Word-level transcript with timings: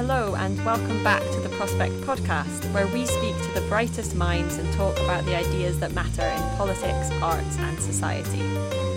Hello, 0.00 0.34
and 0.34 0.64
welcome 0.64 1.04
back 1.04 1.20
to 1.20 1.40
the 1.40 1.50
Prospect 1.56 1.92
Podcast, 2.06 2.64
where 2.72 2.86
we 2.86 3.04
speak 3.04 3.36
to 3.36 3.52
the 3.52 3.66
brightest 3.68 4.16
minds 4.16 4.56
and 4.56 4.72
talk 4.72 4.98
about 5.00 5.26
the 5.26 5.36
ideas 5.36 5.78
that 5.80 5.92
matter 5.92 6.22
in 6.22 6.56
politics, 6.56 7.10
arts, 7.20 7.58
and 7.58 7.78
society. 7.78 8.40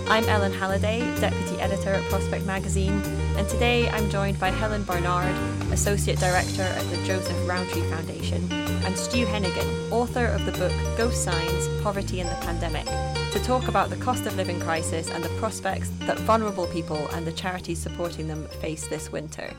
I'm 0.08 0.24
Ellen 0.24 0.54
Halliday, 0.54 1.00
Deputy 1.20 1.60
Editor 1.60 1.90
at 1.90 2.02
Prospect 2.04 2.46
Magazine, 2.46 3.02
and 3.36 3.46
today 3.46 3.86
I'm 3.90 4.08
joined 4.08 4.40
by 4.40 4.48
Helen 4.48 4.82
Barnard, 4.82 5.36
Associate 5.70 6.18
Director 6.18 6.62
at 6.62 6.88
the 6.88 6.96
Joseph 7.04 7.36
Rowntree 7.46 7.86
Foundation, 7.90 8.50
and 8.50 8.96
Stu 8.96 9.26
Hennigan, 9.26 9.92
author 9.92 10.24
of 10.24 10.46
the 10.46 10.52
book 10.52 10.72
Ghost 10.96 11.22
Signs 11.22 11.82
Poverty 11.82 12.20
in 12.20 12.28
the 12.28 12.36
Pandemic, 12.36 12.86
to 12.86 13.44
talk 13.44 13.68
about 13.68 13.90
the 13.90 13.96
cost 13.96 14.24
of 14.24 14.36
living 14.36 14.58
crisis 14.58 15.10
and 15.10 15.22
the 15.22 15.36
prospects 15.38 15.90
that 16.06 16.18
vulnerable 16.20 16.66
people 16.68 17.08
and 17.08 17.26
the 17.26 17.32
charities 17.32 17.78
supporting 17.78 18.26
them 18.26 18.48
face 18.62 18.86
this 18.86 19.12
winter. 19.12 19.52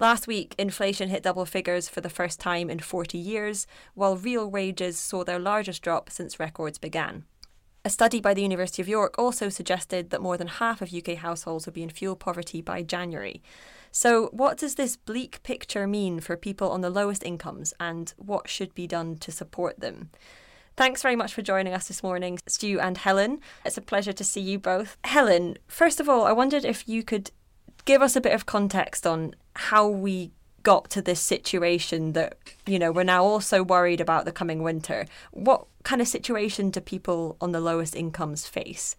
Last 0.00 0.26
week, 0.26 0.54
inflation 0.56 1.10
hit 1.10 1.24
double 1.24 1.44
figures 1.44 1.86
for 1.86 2.00
the 2.00 2.08
first 2.08 2.40
time 2.40 2.70
in 2.70 2.78
40 2.78 3.18
years, 3.18 3.66
while 3.92 4.16
real 4.16 4.50
wages 4.50 4.98
saw 4.98 5.24
their 5.24 5.38
largest 5.38 5.82
drop 5.82 6.08
since 6.08 6.40
records 6.40 6.78
began. 6.78 7.24
A 7.84 7.90
study 7.90 8.18
by 8.18 8.32
the 8.32 8.40
University 8.40 8.80
of 8.80 8.88
York 8.88 9.14
also 9.18 9.50
suggested 9.50 10.08
that 10.08 10.22
more 10.22 10.38
than 10.38 10.46
half 10.46 10.80
of 10.80 10.94
UK 10.94 11.16
households 11.16 11.66
will 11.66 11.74
be 11.74 11.82
in 11.82 11.90
fuel 11.90 12.16
poverty 12.16 12.62
by 12.62 12.82
January. 12.82 13.42
So, 13.90 14.30
what 14.32 14.56
does 14.56 14.76
this 14.76 14.96
bleak 14.96 15.42
picture 15.42 15.86
mean 15.86 16.20
for 16.20 16.34
people 16.34 16.70
on 16.70 16.80
the 16.80 16.88
lowest 16.88 17.22
incomes, 17.22 17.74
and 17.78 18.14
what 18.16 18.48
should 18.48 18.74
be 18.74 18.86
done 18.86 19.16
to 19.16 19.30
support 19.30 19.80
them? 19.80 20.08
Thanks 20.78 21.02
very 21.02 21.16
much 21.16 21.34
for 21.34 21.42
joining 21.42 21.74
us 21.74 21.88
this 21.88 22.02
morning, 22.02 22.38
Stu 22.46 22.80
and 22.80 22.96
Helen. 22.96 23.40
It's 23.66 23.76
a 23.76 23.82
pleasure 23.82 24.14
to 24.14 24.24
see 24.24 24.40
you 24.40 24.58
both. 24.58 24.96
Helen, 25.04 25.58
first 25.68 26.00
of 26.00 26.08
all, 26.08 26.24
I 26.24 26.32
wondered 26.32 26.64
if 26.64 26.88
you 26.88 27.02
could 27.02 27.32
give 27.84 28.02
us 28.02 28.16
a 28.16 28.20
bit 28.20 28.32
of 28.32 28.46
context 28.46 29.06
on 29.06 29.34
how 29.54 29.88
we 29.88 30.32
got 30.62 30.90
to 30.90 31.02
this 31.02 31.20
situation 31.20 32.12
that 32.12 32.36
you 32.66 32.78
know 32.78 32.92
we're 32.92 33.02
now 33.02 33.24
also 33.24 33.62
worried 33.62 34.00
about 34.00 34.24
the 34.24 34.32
coming 34.32 34.62
winter. 34.62 35.06
What 35.30 35.66
kind 35.82 36.00
of 36.00 36.08
situation 36.08 36.70
do 36.70 36.80
people 36.80 37.36
on 37.40 37.52
the 37.52 37.60
lowest 37.60 37.94
incomes 37.94 38.46
face? 38.46 38.96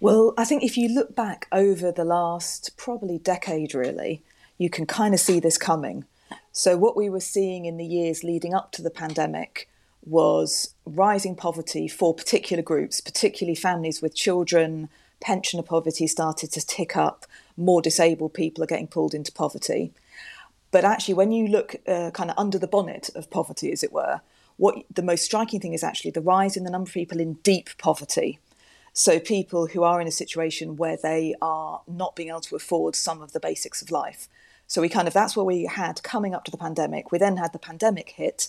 Well 0.00 0.32
i 0.38 0.44
think 0.44 0.62
if 0.62 0.76
you 0.76 0.88
look 0.88 1.14
back 1.14 1.46
over 1.52 1.92
the 1.92 2.04
last 2.04 2.76
probably 2.76 3.18
decade 3.18 3.74
really 3.74 4.22
you 4.58 4.70
can 4.70 4.86
kind 4.86 5.14
of 5.14 5.20
see 5.20 5.40
this 5.40 5.56
coming. 5.56 6.04
So 6.52 6.76
what 6.76 6.96
we 6.96 7.08
were 7.08 7.20
seeing 7.20 7.64
in 7.64 7.76
the 7.76 7.86
years 7.86 8.22
leading 8.22 8.54
up 8.54 8.72
to 8.72 8.82
the 8.82 8.90
pandemic 8.90 9.68
was 10.04 10.74
rising 10.84 11.36
poverty 11.36 11.86
for 11.86 12.14
particular 12.14 12.62
groups 12.62 13.00
particularly 13.00 13.54
families 13.54 14.02
with 14.02 14.14
children. 14.14 14.88
Pensioner 15.20 15.62
poverty 15.62 16.06
started 16.06 16.50
to 16.52 16.66
tick 16.66 16.96
up 16.96 17.26
more 17.60 17.82
disabled 17.82 18.34
people 18.34 18.64
are 18.64 18.68
getting 18.68 18.88
pulled 18.88 19.14
into 19.14 19.30
poverty. 19.32 19.92
But 20.70 20.84
actually, 20.84 21.14
when 21.14 21.32
you 21.32 21.48
look 21.48 21.76
uh, 21.86 22.10
kind 22.12 22.30
of 22.30 22.38
under 22.38 22.58
the 22.58 22.68
bonnet 22.68 23.10
of 23.14 23.30
poverty, 23.30 23.72
as 23.72 23.82
it 23.82 23.92
were, 23.92 24.20
what 24.56 24.76
the 24.94 25.02
most 25.02 25.24
striking 25.24 25.60
thing 25.60 25.72
is 25.72 25.82
actually 25.82 26.10
the 26.12 26.20
rise 26.20 26.56
in 26.56 26.64
the 26.64 26.70
number 26.70 26.88
of 26.88 26.94
people 26.94 27.20
in 27.20 27.34
deep 27.42 27.70
poverty. 27.78 28.38
So, 28.92 29.18
people 29.18 29.68
who 29.68 29.82
are 29.82 30.00
in 30.00 30.08
a 30.08 30.12
situation 30.12 30.76
where 30.76 30.98
they 31.00 31.34
are 31.40 31.82
not 31.86 32.16
being 32.16 32.28
able 32.28 32.40
to 32.42 32.56
afford 32.56 32.96
some 32.96 33.22
of 33.22 33.32
the 33.32 33.40
basics 33.40 33.82
of 33.82 33.90
life. 33.90 34.28
So, 34.66 34.80
we 34.80 34.88
kind 34.88 35.08
of 35.08 35.14
that's 35.14 35.36
what 35.36 35.46
we 35.46 35.64
had 35.64 36.02
coming 36.02 36.34
up 36.34 36.44
to 36.44 36.50
the 36.50 36.56
pandemic. 36.56 37.10
We 37.10 37.18
then 37.18 37.36
had 37.36 37.52
the 37.52 37.58
pandemic 37.58 38.10
hit. 38.10 38.48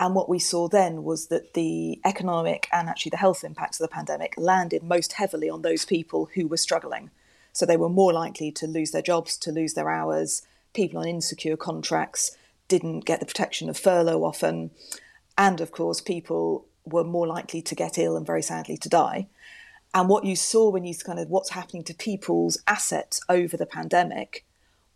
And 0.00 0.14
what 0.14 0.28
we 0.28 0.38
saw 0.38 0.68
then 0.68 1.04
was 1.04 1.26
that 1.26 1.54
the 1.54 2.00
economic 2.04 2.68
and 2.72 2.88
actually 2.88 3.10
the 3.10 3.18
health 3.18 3.44
impacts 3.44 3.78
of 3.78 3.88
the 3.88 3.94
pandemic 3.94 4.34
landed 4.36 4.82
most 4.82 5.12
heavily 5.12 5.50
on 5.50 5.62
those 5.62 5.84
people 5.84 6.30
who 6.34 6.48
were 6.48 6.56
struggling. 6.56 7.10
So 7.52 7.66
they 7.66 7.76
were 7.76 7.88
more 7.88 8.12
likely 8.12 8.50
to 8.52 8.66
lose 8.66 8.90
their 8.90 9.02
jobs, 9.02 9.36
to 9.38 9.52
lose 9.52 9.74
their 9.74 9.90
hours. 9.90 10.42
People 10.72 11.00
on 11.00 11.08
insecure 11.08 11.56
contracts 11.56 12.36
didn't 12.68 13.04
get 13.04 13.20
the 13.20 13.26
protection 13.26 13.68
of 13.68 13.76
furlough 13.76 14.24
often. 14.24 14.70
And 15.36 15.60
of 15.60 15.72
course, 15.72 16.00
people 16.00 16.66
were 16.84 17.04
more 17.04 17.26
likely 17.26 17.62
to 17.62 17.74
get 17.74 17.98
ill 17.98 18.16
and 18.16 18.26
very 18.26 18.42
sadly 18.42 18.76
to 18.78 18.88
die. 18.88 19.28
And 19.94 20.08
what 20.08 20.24
you 20.24 20.36
saw 20.36 20.70
when 20.70 20.84
you 20.84 20.94
kind 20.94 21.18
of 21.18 21.28
what's 21.28 21.50
happening 21.50 21.84
to 21.84 21.94
people's 21.94 22.58
assets 22.66 23.20
over 23.28 23.56
the 23.56 23.66
pandemic, 23.66 24.46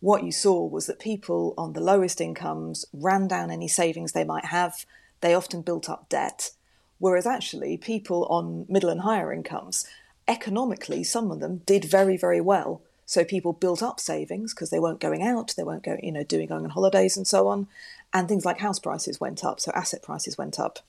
what 0.01 0.25
you 0.25 0.33
saw 0.33 0.65
was 0.65 0.87
that 0.87 0.99
people 0.99 1.55
on 1.59 1.75
the 1.75 1.81
lowest 1.81 2.21
incomes 2.21 2.87
ran 2.93 3.29
down 3.29 3.51
any 3.51 3.69
savings 3.69 4.13
they 4.13 4.25
might 4.25 4.47
have. 4.47 4.87
They 5.21 5.35
often 5.35 5.63
built 5.63 5.91
up 5.91 6.09
debt. 6.09 6.53
Whereas 6.99 7.27
actually, 7.27 7.77
people 7.77 8.25
on 8.31 8.65
middle 8.69 8.89
and 8.89 9.03
higher 9.03 9.33
incomes 9.33 9.87
economically, 10.29 11.05
some 11.05 11.31
of 11.31 11.41
them 11.41 11.63
did 11.67 11.85
very, 11.85 12.17
very 12.17 12.41
well. 12.41 12.83
So 13.05 13.25
people 13.25 13.53
built 13.53 13.83
up 13.83 14.01
savings 14.01 14.53
because 14.53 14.71
they 14.71 14.81
weren't 14.81 15.01
going 15.01 15.23
out, 15.23 15.55
they 15.57 15.63
weren't 15.63 15.85
going, 15.85 16.05
you 16.05 16.11
know, 16.11 16.25
doing 16.25 16.49
going 16.49 16.65
on 16.65 16.71
holidays 16.71 17.17
and 17.17 17.27
so 17.27 17.47
on. 17.47 17.69
And 18.13 18.29
things 18.29 18.45
like 18.45 18.59
house 18.59 18.81
prices 18.81 19.21
went 19.21 19.45
up, 19.45 19.61
so 19.61 19.71
asset 19.75 20.03
prices 20.03 20.37
went 20.37 20.59
up. 20.59 20.81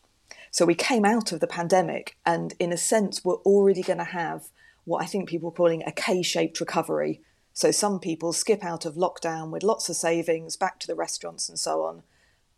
So 0.50 0.66
we 0.66 0.76
came 0.76 1.06
out 1.06 1.32
of 1.32 1.40
the 1.40 1.48
pandemic, 1.48 2.18
and 2.26 2.54
in 2.58 2.74
a 2.74 2.78
sense, 2.78 3.24
we're 3.24 3.36
already 3.36 3.84
going 3.84 4.00
to 4.00 4.06
have 4.06 4.48
what 4.86 5.04
I 5.04 5.06
think 5.06 5.30
people 5.30 5.50
are 5.50 5.54
calling 5.54 5.84
a 5.84 5.92
K 5.92 6.24
shaped 6.24 6.60
recovery. 6.60 7.22
So 7.54 7.72
some 7.72 8.00
people 8.00 8.34
skip 8.34 8.64
out 8.64 8.86
of 8.86 8.96
lockdown 8.96 9.52
with 9.52 9.64
lots 9.64 9.90
of 9.90 9.96
savings, 9.96 10.56
back 10.56 10.80
to 10.80 10.88
the 10.88 10.96
restaurants 10.96 11.50
and 11.50 11.60
so 11.60 11.84
on. 11.84 12.04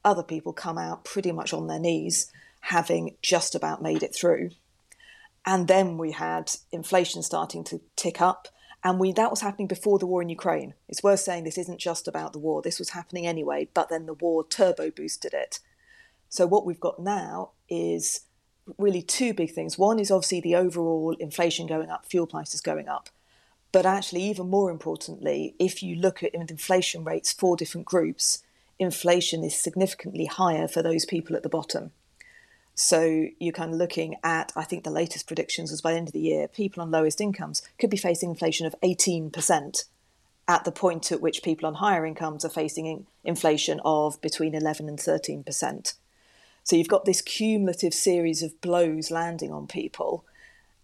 Other 0.06 0.24
people 0.24 0.54
come 0.54 0.78
out 0.78 1.04
pretty 1.04 1.32
much 1.32 1.54
on 1.54 1.68
their 1.68 1.80
knees, 1.80 2.32
having 2.62 3.16
just 3.22 3.56
about 3.56 3.82
made 3.82 4.04
it 4.04 4.16
through. 4.16 4.52
And 5.50 5.68
then 5.68 5.98
we 5.98 6.12
had 6.12 6.52
inflation 6.72 7.24
starting 7.24 7.64
to 7.64 7.82
tick 7.96 8.22
up. 8.22 8.50
And 8.84 9.00
we 9.00 9.12
that 9.14 9.32
was 9.32 9.42
happening 9.42 9.68
before 9.68 9.98
the 9.98 10.06
war 10.06 10.22
in 10.22 10.30
Ukraine. 10.30 10.76
It's 10.88 11.02
worth 11.02 11.22
saying 11.22 11.44
this 11.44 11.58
isn't 11.58 11.80
just 11.80 12.08
about 12.08 12.34
the 12.34 12.40
war. 12.40 12.62
This 12.62 12.78
was 12.78 12.92
happening 12.92 13.26
anyway, 13.26 13.68
but 13.74 13.90
then 13.90 14.06
the 14.06 14.14
war 14.14 14.46
turbo 14.48 14.92
boosted 14.92 15.34
it. 15.34 15.58
So 16.30 16.46
what 16.46 16.68
we've 16.68 16.80
got 16.80 17.00
now 17.00 17.54
is 17.68 18.22
really 18.78 19.02
two 19.02 19.34
big 19.34 19.52
things. 19.52 19.76
One 19.76 19.98
is 19.98 20.12
obviously 20.12 20.40
the 20.40 20.56
overall 20.56 21.18
inflation 21.20 21.66
going 21.66 21.90
up, 21.90 22.06
fuel 22.06 22.28
prices 22.28 22.62
going 22.62 22.88
up. 22.88 23.10
But 23.72 23.88
actually, 23.88 24.22
even 24.26 24.52
more 24.52 24.70
importantly, 24.70 25.56
if 25.58 25.82
you 25.82 25.96
look 25.96 26.22
at 26.22 26.36
inflation 26.36 27.04
rates 27.04 27.34
for 27.34 27.58
different 27.58 27.88
groups, 27.88 28.44
inflation 28.78 29.44
is 29.44 29.56
significantly 29.56 30.26
higher 30.26 30.68
for 30.68 30.84
those 30.84 31.06
people 31.06 31.36
at 31.36 31.42
the 31.42 31.50
bottom. 31.50 31.92
So 32.82 33.28
you're 33.40 33.52
kind 33.52 33.74
of 33.74 33.78
looking 33.78 34.16
at, 34.24 34.54
I 34.56 34.64
think 34.64 34.86
the 34.86 34.90
latest 34.90 35.28
predictions 35.28 35.70
was 35.70 35.82
by 35.82 35.92
the 35.92 35.98
end 35.98 36.08
of 36.08 36.14
the 36.14 36.22
year, 36.22 36.48
people 36.48 36.82
on 36.82 36.90
lowest 36.90 37.20
incomes 37.20 37.62
could 37.78 37.90
be 37.90 37.98
facing 37.98 38.30
inflation 38.30 38.66
of 38.66 38.74
18% 38.82 39.84
at 40.48 40.64
the 40.64 40.72
point 40.72 41.12
at 41.12 41.20
which 41.20 41.44
people 41.44 41.68
on 41.68 41.74
higher 41.74 42.06
incomes 42.06 42.46
are 42.46 42.50
facing 42.50 43.06
inflation 43.26 43.82
of 43.84 44.22
between 44.22 44.56
11 44.56 44.88
and 44.88 44.98
13%. 44.98 45.96
So 46.64 46.78
you've 46.78 46.88
got 46.88 47.04
this 47.04 47.22
cumulative 47.22 47.94
series 47.94 48.42
of 48.44 48.62
blows 48.62 49.12
landing 49.12 49.52
on 49.52 49.68
people, 49.68 50.24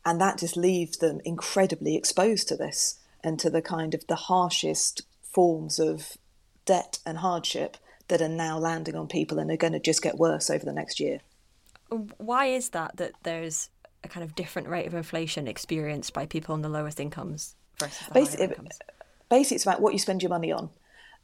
and 0.06 0.20
that 0.20 0.40
just 0.40 0.58
leaves 0.58 0.98
them 0.98 1.22
incredibly 1.24 1.96
exposed 1.96 2.50
to 2.50 2.58
this 2.58 3.00
and 3.24 3.40
to 3.40 3.50
the 3.50 3.62
kind 3.62 3.94
of 3.94 4.06
the 4.08 4.16
harshest 4.16 5.04
forms 5.24 5.80
of 5.80 6.18
debt 6.66 7.00
and 7.06 7.20
hardship 7.20 7.78
that 8.10 8.22
are 8.22 8.28
now 8.28 8.58
landing 8.58 8.96
on 8.96 9.08
people 9.08 9.40
and 9.40 9.50
are 9.50 9.56
going 9.56 9.72
to 9.72 9.80
just 9.80 10.02
get 10.02 10.18
worse 10.18 10.50
over 10.50 10.66
the 10.66 10.74
next 10.74 11.00
year. 11.00 11.22
Why 11.90 12.48
is 12.48 12.70
that 12.70 12.98
that 12.98 13.14
there's 13.24 13.70
a 14.04 14.08
kind 14.08 14.24
of 14.24 14.36
different 14.36 14.68
rate 14.68 14.88
of 14.88 14.94
inflation 14.94 15.48
experienced 15.48 16.14
by 16.14 16.26
people 16.26 16.54
on 16.54 16.62
the 16.62 16.70
lowest 16.70 17.00
incomes 17.00 17.56
versus 17.80 18.08
the 18.08 18.14
basically, 18.14 18.46
incomes? 18.48 18.80
Basically, 19.30 19.56
it's 19.56 19.66
about 19.66 19.82
what 19.82 19.94
you 19.94 20.00
spend 20.00 20.22
your 20.22 20.30
money 20.30 20.52
on. 20.52 20.70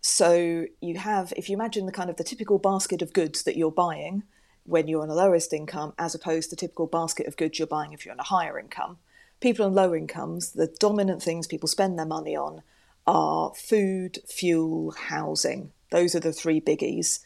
So 0.02 0.66
you 0.81 0.98
have, 0.98 1.31
if 1.38 1.48
you 1.50 1.56
imagine 1.56 1.86
the 1.86 1.92
kind 1.92 2.10
of 2.10 2.18
the 2.18 2.24
typical 2.24 2.58
basket 2.58 3.02
of 3.02 3.13
goods 3.13 3.44
that 3.44 3.56
you're 3.56 3.72
buying 3.72 4.24
when 4.63 4.88
you're 4.88 5.02
on 5.02 5.08
the 5.08 5.16
lowest 5.16 5.54
income, 5.54 5.94
as 5.98 6.16
opposed 6.16 6.50
to 6.50 6.56
the 6.56 6.60
typical 6.60 6.88
basket 6.88 7.28
of 7.28 7.38
goods 7.38 7.60
you're 7.60 7.68
buying 7.68 7.94
if 7.94 8.06
you're 8.06 8.13
on 8.13 8.19
a 8.19 8.24
higher 8.24 8.58
income, 8.58 8.98
people 9.40 9.66
on 9.66 9.74
low 9.74 9.94
incomes, 9.94 10.52
the 10.52 10.68
dominant 10.80 11.22
things 11.22 11.48
people 11.48 11.68
spend 11.68 11.98
their 11.98 12.06
money 12.06 12.36
on 12.36 12.62
are 13.06 13.54
food, 13.56 14.19
fuel, 14.28 14.92
housing. 14.92 15.72
Those 15.90 16.16
are 16.16 16.19
the 16.19 16.34
three 16.34 16.62
biggies. 16.62 17.19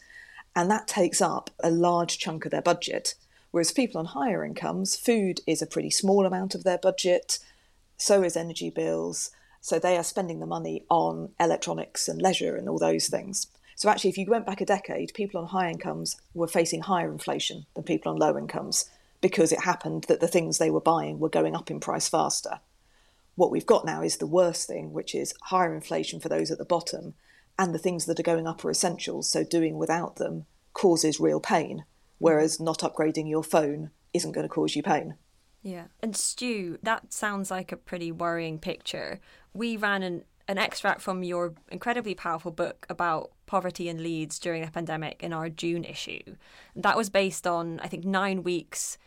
And 0.54 0.70
that 0.70 0.88
takes 0.88 1.20
up 1.20 1.50
a 1.62 1.70
large 1.70 2.18
chunk 2.18 2.44
of 2.44 2.50
their 2.50 2.62
budget. 2.62 3.14
Whereas 3.56 3.72
people 3.72 3.98
on 3.98 4.04
higher 4.04 4.44
incomes, 4.44 4.96
food 4.96 5.40
is 5.46 5.62
a 5.62 5.66
pretty 5.66 5.88
small 5.88 6.26
amount 6.26 6.54
of 6.54 6.62
their 6.62 6.76
budget, 6.76 7.38
so 7.96 8.22
is 8.22 8.36
energy 8.36 8.68
bills. 8.68 9.30
So 9.62 9.78
they 9.78 9.96
are 9.96 10.04
spending 10.04 10.40
the 10.40 10.46
money 10.46 10.84
on 10.90 11.30
electronics 11.40 12.06
and 12.06 12.20
leisure 12.20 12.54
and 12.54 12.68
all 12.68 12.78
those 12.78 13.08
things. 13.08 13.46
So 13.74 13.88
actually, 13.88 14.10
if 14.10 14.18
you 14.18 14.26
went 14.26 14.44
back 14.44 14.60
a 14.60 14.66
decade, 14.66 15.14
people 15.14 15.40
on 15.40 15.46
high 15.46 15.70
incomes 15.70 16.20
were 16.34 16.46
facing 16.46 16.82
higher 16.82 17.10
inflation 17.10 17.64
than 17.72 17.84
people 17.84 18.12
on 18.12 18.18
low 18.18 18.36
incomes 18.36 18.90
because 19.22 19.52
it 19.52 19.60
happened 19.60 20.04
that 20.08 20.20
the 20.20 20.28
things 20.28 20.58
they 20.58 20.70
were 20.70 20.78
buying 20.78 21.18
were 21.18 21.30
going 21.30 21.56
up 21.56 21.70
in 21.70 21.80
price 21.80 22.10
faster. 22.10 22.60
What 23.36 23.50
we've 23.50 23.64
got 23.64 23.86
now 23.86 24.02
is 24.02 24.18
the 24.18 24.26
worst 24.26 24.66
thing, 24.66 24.92
which 24.92 25.14
is 25.14 25.32
higher 25.44 25.74
inflation 25.74 26.20
for 26.20 26.28
those 26.28 26.50
at 26.50 26.58
the 26.58 26.66
bottom, 26.66 27.14
and 27.58 27.74
the 27.74 27.78
things 27.78 28.04
that 28.04 28.20
are 28.20 28.22
going 28.22 28.46
up 28.46 28.66
are 28.66 28.70
essentials, 28.70 29.30
so 29.30 29.44
doing 29.44 29.78
without 29.78 30.16
them 30.16 30.44
causes 30.74 31.18
real 31.18 31.40
pain, 31.40 31.84
whereas 32.18 32.60
not 32.60 32.80
upgrading 32.80 33.28
your 33.28 33.44
phone 33.44 33.90
isn't 34.12 34.32
going 34.32 34.46
to 34.46 34.52
cause 34.52 34.74
you 34.76 34.82
pain. 34.82 35.16
Yeah. 35.62 35.86
And 36.00 36.16
Stu, 36.16 36.78
that 36.82 37.12
sounds 37.12 37.50
like 37.50 37.72
a 37.72 37.76
pretty 37.76 38.12
worrying 38.12 38.58
picture. 38.58 39.20
We 39.52 39.76
ran 39.76 40.02
an, 40.02 40.24
an 40.46 40.58
extract 40.58 41.00
from 41.00 41.24
your 41.24 41.54
incredibly 41.70 42.14
powerful 42.14 42.52
book 42.52 42.86
about 42.88 43.32
poverty 43.46 43.88
in 43.88 44.02
Leeds 44.02 44.38
during 44.38 44.64
the 44.64 44.70
pandemic 44.70 45.22
in 45.22 45.32
our 45.32 45.48
June 45.48 45.84
issue. 45.84 46.36
That 46.76 46.96
was 46.96 47.10
based 47.10 47.46
on, 47.46 47.80
I 47.80 47.88
think, 47.88 48.04
nine 48.04 48.42
weeks 48.42 48.98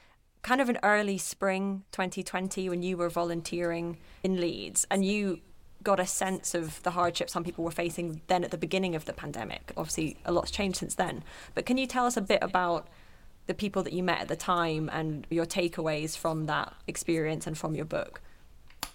kind 0.41 0.61
of 0.61 0.69
an 0.69 0.79
early 0.83 1.17
spring 1.17 1.83
2020 1.91 2.69
when 2.69 2.81
you 2.81 2.97
were 2.97 3.09
volunteering 3.09 3.97
in 4.23 4.39
Leeds 4.39 4.87
and 4.89 5.03
you 5.03 5.39
got 5.83 5.99
a 5.99 6.05
sense 6.05 6.53
of 6.53 6.81
the 6.83 6.91
hardship 6.91 7.29
some 7.29 7.43
people 7.43 7.63
were 7.63 7.71
facing 7.71 8.21
then 8.27 8.43
at 8.43 8.51
the 8.51 8.57
beginning 8.57 8.95
of 8.95 9.05
the 9.05 9.13
pandemic. 9.13 9.71
Obviously, 9.77 10.17
a 10.25 10.31
lot's 10.31 10.51
changed 10.51 10.77
since 10.77 10.95
then. 10.95 11.23
But 11.55 11.65
can 11.65 11.77
you 11.77 11.87
tell 11.87 12.05
us 12.05 12.17
a 12.17 12.21
bit 12.21 12.39
about 12.41 12.87
the 13.49 13.53
people 13.55 13.81
that 13.81 13.93
you 13.93 14.03
met 14.03 14.21
at 14.21 14.27
the 14.27 14.35
time 14.35 14.91
and 14.93 15.25
your 15.31 15.43
takeaways 15.43 16.15
from 16.15 16.45
that 16.45 16.71
experience 16.85 17.47
and 17.47 17.57
from 17.57 17.73
your 17.73 17.83
book? 17.83 18.21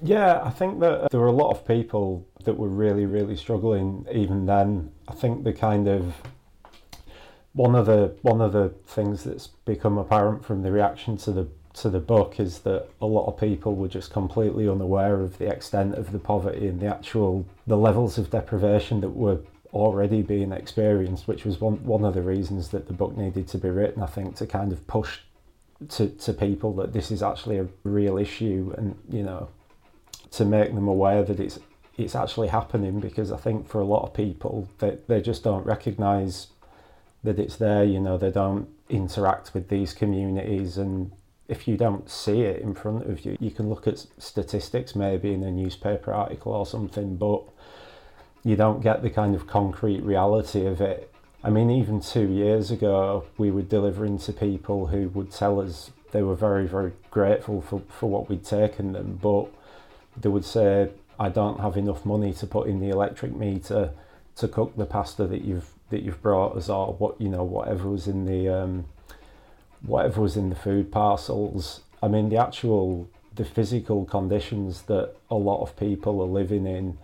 Yeah, 0.00 0.40
I 0.44 0.50
think 0.50 0.78
that 0.78 1.10
there 1.10 1.18
were 1.18 1.26
a 1.26 1.32
lot 1.32 1.50
of 1.50 1.66
people 1.66 2.24
that 2.44 2.54
were 2.54 2.68
really, 2.68 3.04
really 3.04 3.36
struggling 3.36 4.06
even 4.12 4.46
then. 4.46 4.92
I 5.08 5.14
think 5.14 5.42
the 5.42 5.52
kind 5.52 5.88
of 5.88 6.14
one 7.52 7.74
of 7.74 7.86
the 7.86 8.14
one 8.22 8.40
of 8.40 8.52
the 8.52 8.68
things 8.86 9.24
that's 9.24 9.48
become 9.64 9.98
apparent 9.98 10.44
from 10.44 10.62
the 10.62 10.70
reaction 10.70 11.16
to 11.18 11.32
the 11.32 11.48
to 11.74 11.90
the 11.90 11.98
book 11.98 12.38
is 12.38 12.60
that 12.60 12.86
a 13.00 13.06
lot 13.06 13.26
of 13.26 13.36
people 13.36 13.74
were 13.74 13.88
just 13.88 14.12
completely 14.12 14.68
unaware 14.68 15.20
of 15.20 15.38
the 15.38 15.48
extent 15.48 15.96
of 15.96 16.12
the 16.12 16.20
poverty 16.20 16.68
and 16.68 16.78
the 16.78 16.86
actual 16.86 17.44
the 17.66 17.76
levels 17.76 18.18
of 18.18 18.30
deprivation 18.30 19.00
that 19.00 19.10
were 19.10 19.40
already 19.74 20.22
being 20.22 20.52
experienced, 20.52 21.26
which 21.26 21.44
was 21.44 21.60
one 21.60 21.84
one 21.84 22.04
of 22.04 22.14
the 22.14 22.22
reasons 22.22 22.68
that 22.68 22.86
the 22.86 22.92
book 22.92 23.16
needed 23.16 23.48
to 23.48 23.58
be 23.58 23.68
written. 23.68 24.02
I 24.02 24.06
think 24.06 24.36
to 24.36 24.46
kind 24.46 24.72
of 24.72 24.86
push 24.86 25.18
to 25.90 26.08
to 26.08 26.32
people 26.32 26.72
that 26.74 26.92
this 26.92 27.10
is 27.10 27.22
actually 27.22 27.58
a 27.58 27.66
real 27.82 28.16
issue, 28.16 28.72
and 28.78 28.96
you 29.10 29.22
know, 29.22 29.48
to 30.30 30.44
make 30.44 30.74
them 30.74 30.88
aware 30.88 31.24
that 31.24 31.40
it's 31.40 31.58
it's 31.96 32.14
actually 32.14 32.48
happening 32.48 33.00
because 33.00 33.30
I 33.32 33.36
think 33.36 33.68
for 33.68 33.80
a 33.80 33.84
lot 33.84 34.02
of 34.02 34.14
people 34.14 34.68
they, 34.78 34.98
they 35.08 35.20
just 35.20 35.44
don't 35.44 35.66
recognise 35.66 36.48
that 37.24 37.38
it's 37.38 37.56
there. 37.56 37.84
You 37.84 38.00
know, 38.00 38.16
they 38.16 38.30
don't 38.30 38.68
interact 38.88 39.54
with 39.54 39.68
these 39.68 39.92
communities, 39.92 40.78
and 40.78 41.10
if 41.48 41.66
you 41.66 41.76
don't 41.76 42.08
see 42.08 42.42
it 42.42 42.62
in 42.62 42.74
front 42.74 43.06
of 43.10 43.24
you, 43.24 43.36
you 43.40 43.50
can 43.50 43.68
look 43.68 43.88
at 43.88 44.06
statistics 44.18 44.94
maybe 44.94 45.34
in 45.34 45.42
a 45.42 45.50
newspaper 45.50 46.12
article 46.12 46.52
or 46.52 46.64
something, 46.64 47.16
but 47.16 47.42
you 48.44 48.56
don't 48.56 48.82
get 48.82 49.02
the 49.02 49.11
kind 49.11 49.35
of 49.35 49.46
concrete 49.46 50.02
reality 50.02 50.67
of 50.67 50.81
it. 50.81 51.11
I 51.43 51.50
mean, 51.50 51.70
even 51.70 52.00
two 52.00 52.29
years 52.29 52.70
ago, 52.70 53.25
we 53.37 53.50
were 53.50 53.62
delivering 53.62 54.19
to 54.20 54.32
people 54.32 54.87
who 54.87 55.08
would 55.08 55.31
tell 55.31 55.61
us 55.61 55.91
they 56.12 56.23
were 56.23 56.37
very, 56.37 56.67
very 56.67 56.93
grateful 57.11 57.61
for, 57.61 57.82
for 57.88 58.08
what 58.08 58.29
we'd 58.29 58.44
taken 58.44 58.93
them, 58.93 59.19
but 59.20 59.46
they 60.17 60.29
would 60.29 60.44
say, 60.44 60.91
I 61.19 61.29
don't 61.29 61.61
have 61.61 61.76
enough 61.76 62.05
money 62.05 62.32
to 62.35 62.46
put 62.46 62.69
in 62.69 62.81
the 62.81 62.91
electric 62.91 63.35
meter 63.35 63.91
to 64.37 64.49
cook 64.49 64.76
the 64.76 64.87
pasta 64.87 65.26
that 65.26 65.43
you've 65.43 65.70
that 65.91 66.02
you've 66.02 66.23
brought 66.23 66.56
us 66.56 66.69
or 66.69 66.94
what 66.94 67.20
you 67.20 67.29
know 67.29 67.44
whatever 67.44 67.88
was 67.88 68.08
in 68.08 68.25
the 68.25 68.49
um, 68.49 68.87
whatever 69.82 70.20
was 70.20 70.37
in 70.37 70.50
the 70.50 70.56
food 70.56 70.91
parcels. 70.91 71.81
I 72.02 72.08
mean 72.08 72.31
the 72.31 72.37
actual 72.37 73.08
the 73.35 73.44
physical 73.44 74.05
conditions 74.05 74.82
that 74.82 75.14
a 75.31 75.35
lot 75.35 75.62
of 75.62 75.76
people 75.76 76.20
are 76.20 76.26
living 76.26 76.67
in 76.67 76.99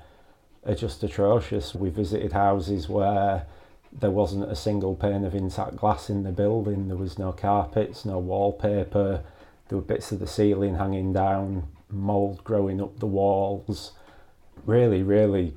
are 0.65 0.75
just 0.75 1.03
atrocious. 1.03 1.75
We 1.75 1.91
visited 1.91 2.33
houses 2.33 2.89
where 2.89 3.47
there 3.93 4.11
wasn't 4.11 4.51
a 4.51 4.57
single 4.57 4.95
pane 4.95 5.25
of 5.25 5.35
intact 5.35 5.77
glass 5.77 6.11
in 6.11 6.23
the 6.23 6.31
building. 6.31 6.89
There 6.89 6.97
was 6.97 7.19
no 7.19 7.33
carpets, 7.33 8.05
no 8.05 8.19
wallpaper. 8.19 9.23
There 9.69 9.79
were 9.79 9.85
bits 9.85 10.13
of 10.13 10.21
the 10.21 10.27
ceiling 10.27 10.77
hanging 10.77 11.13
down, 11.13 11.69
mold 11.89 12.45
growing 12.45 12.81
up 12.81 12.99
the 13.01 13.07
walls. 13.07 13.93
Really, 14.67 15.03
really 15.03 15.57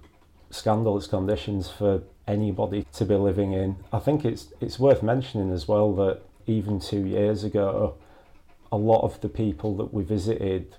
scandalous 0.50 1.08
conditions 1.08 1.70
for 1.70 2.04
anybody 2.28 2.86
to 2.94 3.06
be 3.06 3.16
living 3.16 3.54
in. 3.54 3.76
I 3.92 4.00
think 4.00 4.24
it's 4.24 4.48
it's 4.62 4.80
worth 4.80 5.04
mentioning 5.04 5.52
as 5.52 5.68
well 5.68 5.94
that 5.96 6.22
even 6.46 6.80
two 6.80 7.06
years 7.06 7.44
ago, 7.44 7.96
a 8.72 8.78
lot 8.78 9.02
of 9.02 9.20
the 9.22 9.30
people 9.30 9.76
that 9.78 9.94
we 9.94 10.04
visited 10.04 10.76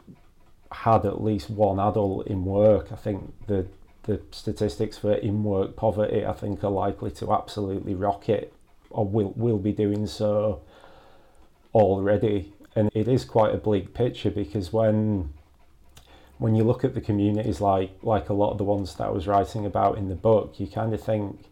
had 0.73 1.05
at 1.05 1.23
least 1.23 1.51
one 1.51 1.79
adult 1.79 2.27
in 2.27 2.45
work. 2.45 2.91
I 2.91 2.97
think 2.97 3.33
the 3.47 3.67
the 4.05 4.21
statistics 4.31 4.99
for 4.99 5.15
in 5.15 5.43
work 5.45 5.77
poverty 5.77 6.25
I 6.25 6.33
think 6.33 6.63
are 6.63 6.71
likely 6.71 7.11
to 7.13 7.33
absolutely 7.33 7.95
rocket 7.95 8.53
or 8.91 9.07
will 9.07 9.33
will 9.37 9.59
be 9.59 9.73
doing 9.73 10.07
so 10.07 10.63
already. 11.75 12.53
And 12.77 12.91
it 12.95 13.09
is 13.09 13.25
quite 13.25 13.55
a 13.55 13.59
bleak 13.59 13.95
picture 13.95 14.31
because 14.31 14.73
when 14.73 15.33
when 16.39 16.55
you 16.55 16.65
look 16.65 16.85
at 16.85 16.95
the 16.95 17.01
communities 17.01 17.61
like 17.61 17.91
like 18.03 18.29
a 18.29 18.35
lot 18.35 18.53
of 18.53 18.59
the 18.59 18.65
ones 18.65 18.95
that 18.97 19.07
I 19.07 19.11
was 19.11 19.27
writing 19.27 19.67
about 19.67 19.99
in 19.99 20.09
the 20.09 20.15
book, 20.15 20.59
you 20.59 20.67
kind 20.67 20.95
of 20.95 21.03
think, 21.03 21.47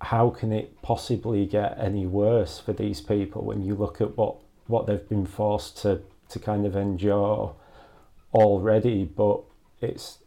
how 0.00 0.30
can 0.30 0.52
it 0.52 0.80
possibly 0.82 1.46
get 1.46 1.78
any 1.78 2.06
worse 2.06 2.58
for 2.58 2.72
these 2.72 3.00
people 3.00 3.42
when 3.44 3.62
you 3.62 3.74
look 3.74 4.00
at 4.00 4.16
what 4.16 4.36
what 4.66 4.86
they've 4.86 5.08
been 5.08 5.26
forced 5.26 5.78
to 5.78 6.02
to 6.28 6.38
kind 6.38 6.66
of 6.66 6.76
endure 6.76 7.54
already? 8.32 9.04
But 9.04 9.40
it's 9.80 10.18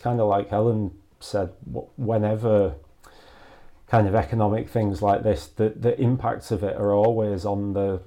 kind 0.00 0.20
of 0.20 0.28
like 0.28 0.48
Helen 0.48 0.92
said, 1.20 1.52
whenever 1.96 2.74
kind 3.86 4.08
of 4.08 4.14
economic 4.14 4.68
things 4.68 5.02
like 5.02 5.22
this, 5.22 5.46
the 5.46 5.70
the 5.70 5.98
impacts 6.00 6.50
of 6.50 6.62
it 6.62 6.76
are 6.76 6.92
always 6.92 7.44
on 7.44 7.72
the 7.72 8.00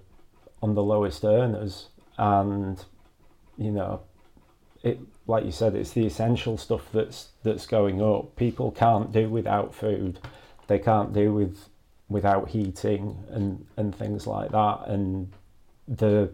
on 0.61 0.75
the 0.75 0.83
lowest 0.83 1.23
earners, 1.23 1.89
and 2.17 2.83
you 3.57 3.71
know 3.71 4.01
it 4.83 4.99
like 5.27 5.43
you 5.43 5.51
said, 5.51 5.75
it's 5.75 5.91
the 5.91 6.05
essential 6.05 6.57
stuff 6.57 6.89
that's 6.91 7.29
that's 7.43 7.67
going 7.67 8.01
up. 8.01 8.35
People 8.35 8.71
can't 8.71 9.11
do 9.11 9.29
without 9.29 9.75
food. 9.75 10.19
They 10.67 10.79
can't 10.79 11.13
do 11.13 11.33
with 11.33 11.69
without 12.09 12.49
heating 12.49 13.23
and 13.29 13.65
and 13.75 13.93
things 13.93 14.25
like 14.25 14.51
that. 14.51 14.87
And 14.87 15.31
the 15.87 16.31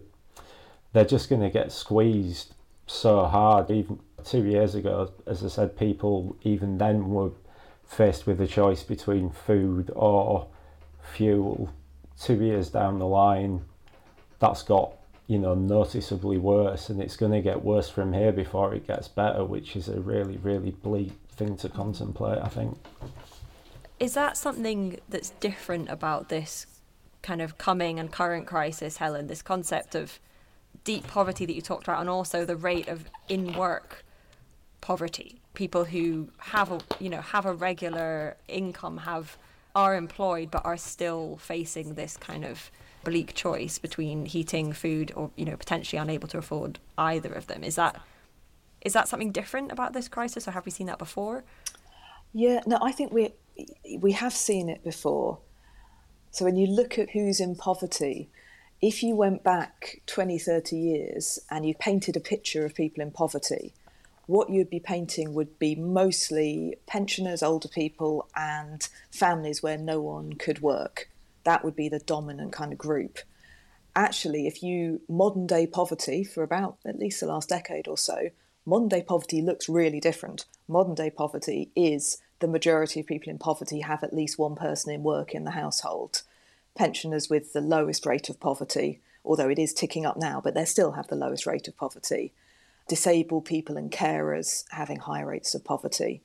they're 0.94 1.06
just 1.06 1.30
going 1.30 1.42
to 1.42 1.50
get 1.50 1.72
squeezed 1.72 2.54
so 2.86 3.26
hard. 3.26 3.72
Even 3.72 4.00
two 4.26 4.44
years 4.46 4.76
ago, 4.76 5.12
as 5.26 5.44
I 5.44 5.48
said, 5.48 5.78
people 5.78 6.36
even 6.44 6.78
then 6.78 7.10
were 7.10 7.32
faced 7.86 8.26
with 8.26 8.42
a 8.42 8.48
choice 8.48 8.84
between 8.84 9.30
food 9.30 9.92
or 9.96 10.48
fuel. 11.02 11.74
Two 12.20 12.42
years 12.44 12.70
down 12.70 13.00
the 13.00 13.08
line, 13.08 13.66
that's 14.40 14.64
got 14.64 14.94
you 15.28 15.40
know, 15.40 15.56
noticeably 15.56 16.38
worse, 16.38 16.90
and 16.90 17.02
it's 17.02 17.16
going 17.16 17.32
to 17.32 17.42
get 17.42 17.64
worse 17.64 17.90
from 17.90 18.14
here 18.14 18.32
before 18.32 18.74
it 18.74 18.86
gets 18.86 19.08
better, 19.08 19.46
which 19.46 19.76
is 19.76 19.88
a 19.88 20.00
really, 20.00 20.38
really 20.38 20.72
bleak 20.72 21.14
thing 21.32 21.56
to 21.58 21.70
contemplate, 21.70 22.40
I 22.40 22.50
think. 22.50 22.78
Is 24.00 24.16
that 24.16 24.36
something 24.36 25.00
that's 25.08 25.30
different 25.40 25.90
about 25.90 26.30
this 26.30 26.68
kind 27.22 27.42
of 27.42 27.58
coming 27.58 28.00
and 28.00 28.12
current 28.12 28.48
crisis, 28.48 28.98
Helen? 28.98 29.28
This 29.28 29.42
concept 29.42 29.96
of 29.96 30.20
deep 30.84 31.08
poverty 31.08 31.46
that 31.46 31.54
you 31.54 31.62
talked 31.62 31.88
about, 31.88 32.02
and 32.02 32.10
also 32.10 32.44
the 32.44 32.58
rate 32.58 32.90
of 32.90 33.06
in 33.30 33.54
work 33.54 34.04
poverty. 34.84 35.40
People 35.54 35.86
who 35.86 36.28
have 36.38 36.70
a 36.70 36.80
you 37.00 37.10
know 37.10 37.22
have 37.22 37.46
a 37.46 37.54
regular 37.54 38.36
income, 38.48 38.98
have 38.98 39.38
are 39.74 39.96
employed 39.96 40.52
but 40.52 40.64
are 40.66 40.78
still 40.78 41.38
facing 41.38 41.96
this 41.96 42.18
kind 42.18 42.44
of 42.46 42.70
bleak 43.04 43.34
choice 43.34 43.80
between 43.80 44.26
heating, 44.26 44.74
food, 44.74 45.12
or 45.16 45.32
you 45.38 45.46
know 45.46 45.56
potentially 45.56 46.00
unable 46.00 46.28
to 46.28 46.38
afford 46.38 46.80
either 46.98 47.32
of 47.32 47.48
them. 47.48 47.64
Is 47.64 47.76
that 47.76 48.02
is 48.82 48.92
that 48.94 49.08
something 49.08 49.32
different 49.32 49.72
about 49.72 49.94
this 49.94 50.10
crisis, 50.10 50.48
or 50.48 50.52
have 50.52 50.66
we 50.66 50.72
seen 50.72 50.88
that 50.88 51.00
before? 51.00 51.46
Yeah, 52.34 52.60
no, 52.68 52.78
I 52.82 52.92
think 52.92 53.14
we 53.14 53.34
we 53.98 54.12
have 54.12 54.34
seen 54.34 54.68
it 54.68 54.84
before. 54.84 55.40
So 56.32 56.44
when 56.44 56.58
you 56.58 56.68
look 56.68 57.00
at 57.00 57.12
who's 57.12 57.40
in 57.40 57.56
poverty, 57.56 58.30
if 58.82 59.02
you 59.02 59.16
went 59.16 59.44
back 59.44 60.02
20, 60.08 60.38
30 60.40 60.76
years 60.76 61.40
and 61.50 61.66
you 61.66 61.74
painted 61.74 62.18
a 62.18 62.20
picture 62.20 62.66
of 62.66 62.76
people 62.76 63.02
in 63.02 63.12
poverty, 63.12 63.72
what 64.26 64.50
you'd 64.50 64.70
be 64.70 64.80
painting 64.80 65.34
would 65.34 65.60
be 65.60 65.76
mostly 65.76 66.76
pensioners, 66.88 67.44
older 67.44 67.68
people, 67.68 68.28
and 68.36 68.88
families 69.12 69.62
where 69.62 69.78
no 69.78 70.02
one 70.02 70.34
could 70.34 70.62
work. 70.62 71.10
That 71.44 71.64
would 71.64 71.76
be 71.76 71.90
the 71.90 72.00
dominant 72.00 72.54
kind 72.54 72.72
of 72.72 72.78
group. 72.78 73.20
Actually, 73.96 74.48
if 74.48 74.64
you 74.64 75.02
modern 75.08 75.46
day 75.46 75.68
poverty 75.68 76.24
for 76.24 76.42
about 76.42 76.78
at 76.86 76.98
least 76.98 77.20
the 77.20 77.28
last 77.28 77.50
decade 77.50 77.88
or 77.88 77.98
so, 77.98 78.30
modern 78.66 78.88
day 78.88 79.04
poverty 79.04 79.42
looks 79.42 79.70
really 79.70 80.00
different. 80.00 80.46
Modern 80.68 80.96
day 80.96 81.10
poverty 81.10 81.70
is 81.76 82.18
the 82.40 82.48
majority 82.48 83.00
of 83.00 83.08
people 83.08 83.30
in 83.30 83.38
poverty 83.38 83.82
have 83.82 84.04
at 84.04 84.14
least 84.14 84.40
one 84.40 84.56
person 84.56 84.92
in 84.94 85.04
work 85.04 85.36
in 85.36 85.44
the 85.44 85.52
household. 85.52 86.24
Pensioners 86.76 87.30
with 87.30 87.54
the 87.54 87.62
lowest 87.62 88.06
rate 88.06 88.30
of 88.30 88.40
poverty, 88.40 89.02
although 89.24 89.50
it 89.50 89.60
is 89.60 89.74
ticking 89.74 90.06
up 90.06 90.18
now, 90.18 90.42
but 90.44 90.54
they 90.54 90.66
still 90.66 90.94
have 90.94 91.08
the 91.08 91.16
lowest 91.16 91.46
rate 91.46 91.68
of 91.68 91.78
poverty. 91.78 92.34
Disabled 92.88 93.46
people 93.46 93.78
and 93.78 93.92
carers 93.92 94.66
having 94.72 95.00
high 95.00 95.22
rates 95.22 95.56
of 95.56 95.64
poverty. 95.64 96.22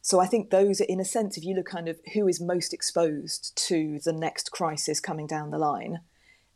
So 0.00 0.18
I 0.18 0.26
think 0.26 0.50
those 0.50 0.80
are, 0.80 0.84
in 0.84 0.98
a 0.98 1.04
sense, 1.04 1.36
if 1.36 1.44
you 1.44 1.54
look 1.54 1.66
kind 1.66 1.88
of 1.88 2.00
who 2.12 2.26
is 2.26 2.40
most 2.40 2.74
exposed 2.74 3.56
to 3.68 4.00
the 4.04 4.12
next 4.12 4.50
crisis 4.50 4.98
coming 4.98 5.28
down 5.28 5.50
the 5.50 5.58
line, 5.58 6.00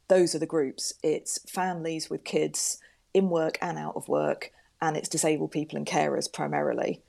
those 0.09 0.35
are 0.35 0.41
the 0.41 0.47
groups. 0.47 0.93
It's 1.03 1.38
families 1.49 2.11
with 2.11 2.25
kids 2.25 2.79
in 3.15 3.31
work 3.31 3.57
and 3.62 3.79
out 3.79 3.95
of 3.97 4.09
work, 4.09 4.50
and 4.83 4.97
it's 4.97 5.09
disabled 5.09 5.53
people 5.53 5.76
and 5.76 5.87
carers 5.87 6.31
primarily. 6.31 7.03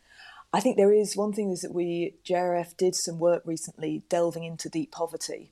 I 0.54 0.60
think 0.60 0.78
there 0.78 0.94
is 0.94 1.18
one 1.18 1.34
thing 1.34 1.52
is 1.52 1.62
that 1.62 1.74
we 1.74 2.16
JRF 2.24 2.78
did 2.78 2.96
some 2.96 3.20
work 3.20 3.42
recently 3.46 4.04
delving 4.08 4.44
into 4.44 4.70
deep 4.70 4.92
poverty, 4.92 5.52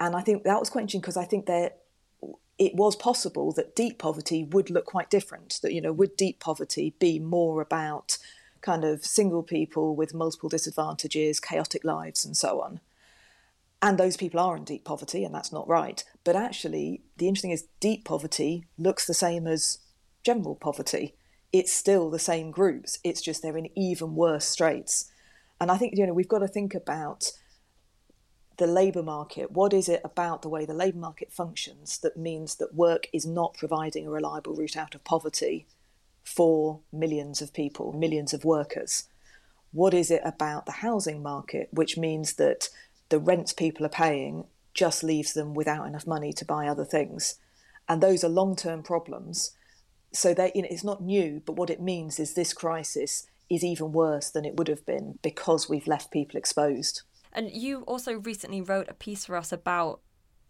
and 0.00 0.16
I 0.16 0.22
think 0.22 0.44
that 0.44 0.58
was 0.58 0.70
quite 0.70 0.82
interesting 0.82 1.00
because 1.00 1.16
I 1.16 1.24
think 1.24 1.46
that 1.46 1.83
it 2.58 2.74
was 2.74 2.96
possible 2.96 3.52
that 3.52 3.74
deep 3.74 3.98
poverty 3.98 4.44
would 4.44 4.70
look 4.70 4.86
quite 4.86 5.10
different. 5.10 5.58
That 5.62 5.72
you 5.72 5.80
know, 5.80 5.92
would 5.92 6.16
deep 6.16 6.40
poverty 6.40 6.94
be 6.98 7.18
more 7.18 7.60
about 7.60 8.18
kind 8.60 8.84
of 8.84 9.04
single 9.04 9.42
people 9.42 9.94
with 9.94 10.14
multiple 10.14 10.48
disadvantages, 10.48 11.40
chaotic 11.40 11.84
lives, 11.84 12.24
and 12.24 12.36
so 12.36 12.60
on? 12.60 12.80
And 13.82 13.98
those 13.98 14.16
people 14.16 14.40
are 14.40 14.56
in 14.56 14.64
deep 14.64 14.84
poverty, 14.84 15.24
and 15.24 15.34
that's 15.34 15.52
not 15.52 15.68
right. 15.68 16.02
But 16.24 16.36
actually, 16.36 17.02
the 17.18 17.28
interesting 17.28 17.50
is 17.50 17.68
deep 17.80 18.04
poverty 18.04 18.64
looks 18.78 19.06
the 19.06 19.14
same 19.14 19.46
as 19.46 19.78
general 20.22 20.54
poverty 20.54 21.14
it's 21.54 21.72
still 21.72 22.10
the 22.10 22.18
same 22.18 22.50
groups. 22.50 22.98
It's 23.04 23.22
just 23.22 23.40
they're 23.40 23.56
in 23.56 23.68
even 23.78 24.16
worse 24.16 24.44
straits. 24.44 25.08
And 25.60 25.70
I 25.70 25.76
think, 25.76 25.94
you 25.96 26.04
know, 26.04 26.12
we've 26.12 26.26
got 26.26 26.40
to 26.40 26.48
think 26.48 26.74
about 26.74 27.30
the 28.56 28.66
labour 28.66 29.02
market. 29.02 29.50
What 29.50 29.72
is 29.72 29.88
it 29.88 30.00
about 30.04 30.42
the 30.42 30.48
way 30.48 30.64
the 30.64 30.74
labour 30.74 30.98
market 30.98 31.32
functions 31.32 31.98
that 31.98 32.16
means 32.16 32.56
that 32.56 32.74
work 32.74 33.08
is 33.12 33.26
not 33.26 33.54
providing 33.54 34.06
a 34.06 34.10
reliable 34.10 34.54
route 34.54 34.76
out 34.76 34.94
of 34.94 35.04
poverty 35.04 35.66
for 36.22 36.80
millions 36.92 37.42
of 37.42 37.52
people, 37.52 37.92
millions 37.92 38.32
of 38.32 38.44
workers? 38.44 39.04
What 39.72 39.94
is 39.94 40.10
it 40.10 40.22
about 40.24 40.66
the 40.66 40.72
housing 40.72 41.22
market 41.22 41.68
which 41.72 41.98
means 41.98 42.34
that 42.34 42.68
the 43.08 43.18
rents 43.18 43.52
people 43.52 43.84
are 43.84 43.90
paying 43.90 44.44
just 44.72 45.02
leaves 45.02 45.34
them 45.34 45.54
without 45.54 45.86
enough 45.86 46.06
money 46.06 46.32
to 46.32 46.44
buy 46.44 46.66
other 46.66 46.84
things? 46.84 47.36
And 47.88 48.00
those 48.00 48.24
are 48.24 48.28
long 48.28 48.56
term 48.56 48.82
problems 48.82 49.52
so 50.14 50.28
you 50.28 50.62
know 50.62 50.68
it's 50.70 50.84
not 50.84 51.02
new, 51.02 51.42
but 51.44 51.56
what 51.56 51.70
it 51.70 51.82
means 51.82 52.20
is 52.20 52.34
this 52.34 52.52
crisis 52.52 53.26
is 53.50 53.64
even 53.64 53.92
worse 53.92 54.30
than 54.30 54.44
it 54.44 54.56
would 54.56 54.68
have 54.68 54.86
been 54.86 55.18
because 55.22 55.68
we've 55.68 55.88
left 55.88 56.12
people 56.12 56.38
exposed. 56.38 57.02
And 57.34 57.50
you 57.50 57.82
also 57.82 58.14
recently 58.14 58.60
wrote 58.60 58.88
a 58.88 58.94
piece 58.94 59.26
for 59.26 59.36
us 59.36 59.52
about 59.52 60.00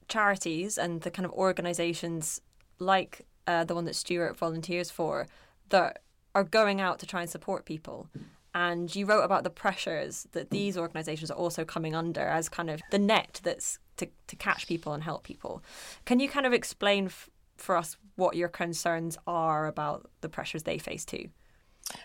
charities 0.09 0.77
and 0.77 1.01
the 1.01 1.11
kind 1.11 1.25
of 1.25 1.33
organisations 1.33 2.41
like 2.79 3.27
uh, 3.47 3.65
the 3.65 3.75
one 3.75 3.85
that 3.87 3.97
Stuart 3.97 4.37
volunteers 4.37 4.91
for 4.91 5.27
that 5.71 6.01
are 6.35 6.45
going 6.45 6.81
out 6.81 6.99
to 6.99 7.07
try 7.07 7.23
and 7.23 7.31
support 7.31 7.65
people. 7.65 8.09
And 8.55 8.95
you 8.95 9.07
wrote 9.07 9.23
about 9.23 9.45
the 9.45 9.51
pressures 9.51 10.29
that 10.33 10.51
these 10.51 10.77
organisations 10.77 11.31
are 11.31 11.37
also 11.37 11.65
coming 11.65 11.95
under 11.95 12.21
as 12.21 12.49
kind 12.49 12.71
of 12.71 12.81
the 12.91 12.99
net 12.99 13.41
that's 13.43 13.79
to, 13.97 14.09
to 14.27 14.37
catch 14.37 14.67
people 14.67 14.93
and 14.93 15.03
help 15.03 15.25
people. 15.25 15.63
Can 16.05 16.21
you 16.21 16.29
kind 16.29 16.47
of 16.47 16.53
explain 16.53 17.07
f- 17.07 17.31
for 17.57 17.77
us 17.77 17.97
what 18.17 18.37
your 18.37 18.49
concerns 18.49 19.17
are 19.27 19.67
about 19.67 20.11
the 20.21 20.29
pressures 20.29 20.65
they 20.65 20.79
face 20.79 21.05
too. 21.05 21.29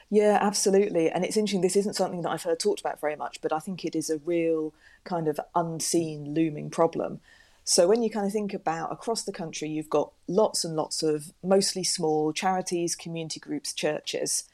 Yeah, 0.09 0.37
absolutely. 0.41 1.09
And 1.09 1.23
it's 1.23 1.37
interesting, 1.37 1.61
this 1.61 1.75
isn't 1.75 1.95
something 1.95 2.21
that 2.21 2.29
I've 2.29 2.43
heard 2.43 2.59
talked 2.59 2.79
about 2.79 2.99
very 2.99 3.15
much, 3.15 3.41
but 3.41 3.53
I 3.53 3.59
think 3.59 3.85
it 3.85 3.95
is 3.95 4.09
a 4.09 4.17
real 4.19 4.73
kind 5.03 5.27
of 5.27 5.39
unseen 5.55 6.33
looming 6.33 6.69
problem. 6.69 7.19
So 7.63 7.87
when 7.87 8.01
you 8.01 8.09
kind 8.09 8.25
of 8.25 8.33
think 8.33 8.53
about 8.53 8.91
across 8.91 9.23
the 9.23 9.31
country, 9.31 9.69
you've 9.69 9.89
got 9.89 10.11
lots 10.27 10.65
and 10.65 10.75
lots 10.75 11.03
of 11.03 11.31
mostly 11.43 11.83
small 11.83 12.33
charities, 12.33 12.95
community 12.95 13.39
groups, 13.39 13.73
churches. 13.73 14.45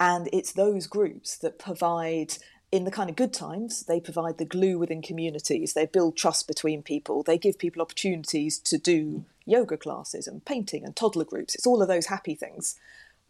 And 0.00 0.28
it's 0.32 0.52
those 0.52 0.88
groups 0.88 1.36
that 1.38 1.58
provide 1.58 2.34
in 2.72 2.82
the 2.82 2.90
kind 2.90 3.08
of 3.08 3.14
good 3.14 3.32
times, 3.32 3.84
they 3.84 4.00
provide 4.00 4.38
the 4.38 4.44
glue 4.44 4.80
within 4.80 5.00
communities. 5.00 5.74
They 5.74 5.86
build 5.86 6.16
trust 6.16 6.48
between 6.48 6.82
people. 6.82 7.22
They 7.22 7.38
give 7.38 7.56
people 7.56 7.80
opportunities 7.80 8.58
to 8.58 8.78
do 8.78 9.24
yoga 9.46 9.76
classes 9.76 10.26
and 10.26 10.44
painting 10.44 10.84
and 10.84 10.96
toddler 10.96 11.24
groups. 11.24 11.54
It's 11.54 11.68
all 11.68 11.82
of 11.82 11.86
those 11.86 12.06
happy 12.06 12.34
things. 12.34 12.74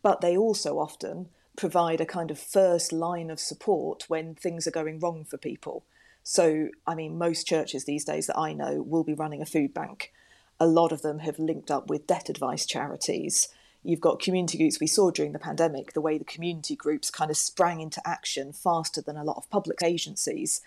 But 0.04 0.20
they 0.20 0.36
also 0.36 0.78
often 0.78 1.30
provide 1.56 2.00
a 2.00 2.06
kind 2.06 2.30
of 2.30 2.38
first 2.38 2.92
line 2.92 3.28
of 3.28 3.40
support 3.40 4.04
when 4.06 4.36
things 4.36 4.68
are 4.68 4.78
going 4.78 5.00
wrong 5.00 5.24
for 5.24 5.36
people. 5.36 5.82
So, 6.22 6.68
I 6.86 6.94
mean, 6.94 7.18
most 7.18 7.48
churches 7.48 7.84
these 7.84 8.04
days 8.04 8.28
that 8.28 8.38
I 8.38 8.52
know 8.52 8.80
will 8.80 9.02
be 9.02 9.14
running 9.14 9.42
a 9.42 9.46
food 9.46 9.74
bank. 9.74 10.12
A 10.60 10.66
lot 10.68 10.92
of 10.92 11.02
them 11.02 11.18
have 11.18 11.40
linked 11.40 11.72
up 11.72 11.90
with 11.90 12.06
debt 12.06 12.28
advice 12.28 12.66
charities 12.66 13.48
you've 13.84 14.00
got 14.00 14.20
community 14.20 14.58
groups 14.58 14.80
we 14.80 14.86
saw 14.86 15.10
during 15.10 15.32
the 15.32 15.38
pandemic, 15.38 15.92
the 15.92 16.00
way 16.00 16.18
the 16.18 16.24
community 16.24 16.74
groups 16.74 17.10
kind 17.10 17.30
of 17.30 17.36
sprang 17.36 17.80
into 17.80 18.00
action 18.08 18.52
faster 18.52 19.02
than 19.02 19.16
a 19.16 19.22
lot 19.22 19.36
of 19.36 19.48
public 19.50 19.82
agencies. 19.82 20.62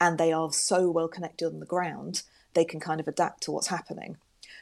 And 0.00 0.16
they 0.16 0.32
are 0.32 0.52
so 0.52 0.88
well 0.90 1.08
connected 1.08 1.46
on 1.46 1.60
the 1.60 1.66
ground, 1.66 2.22
they 2.54 2.64
can 2.64 2.80
kind 2.80 3.00
of 3.00 3.08
adapt 3.08 3.42
to 3.42 3.52
what's 3.52 3.66
happening. 3.66 4.16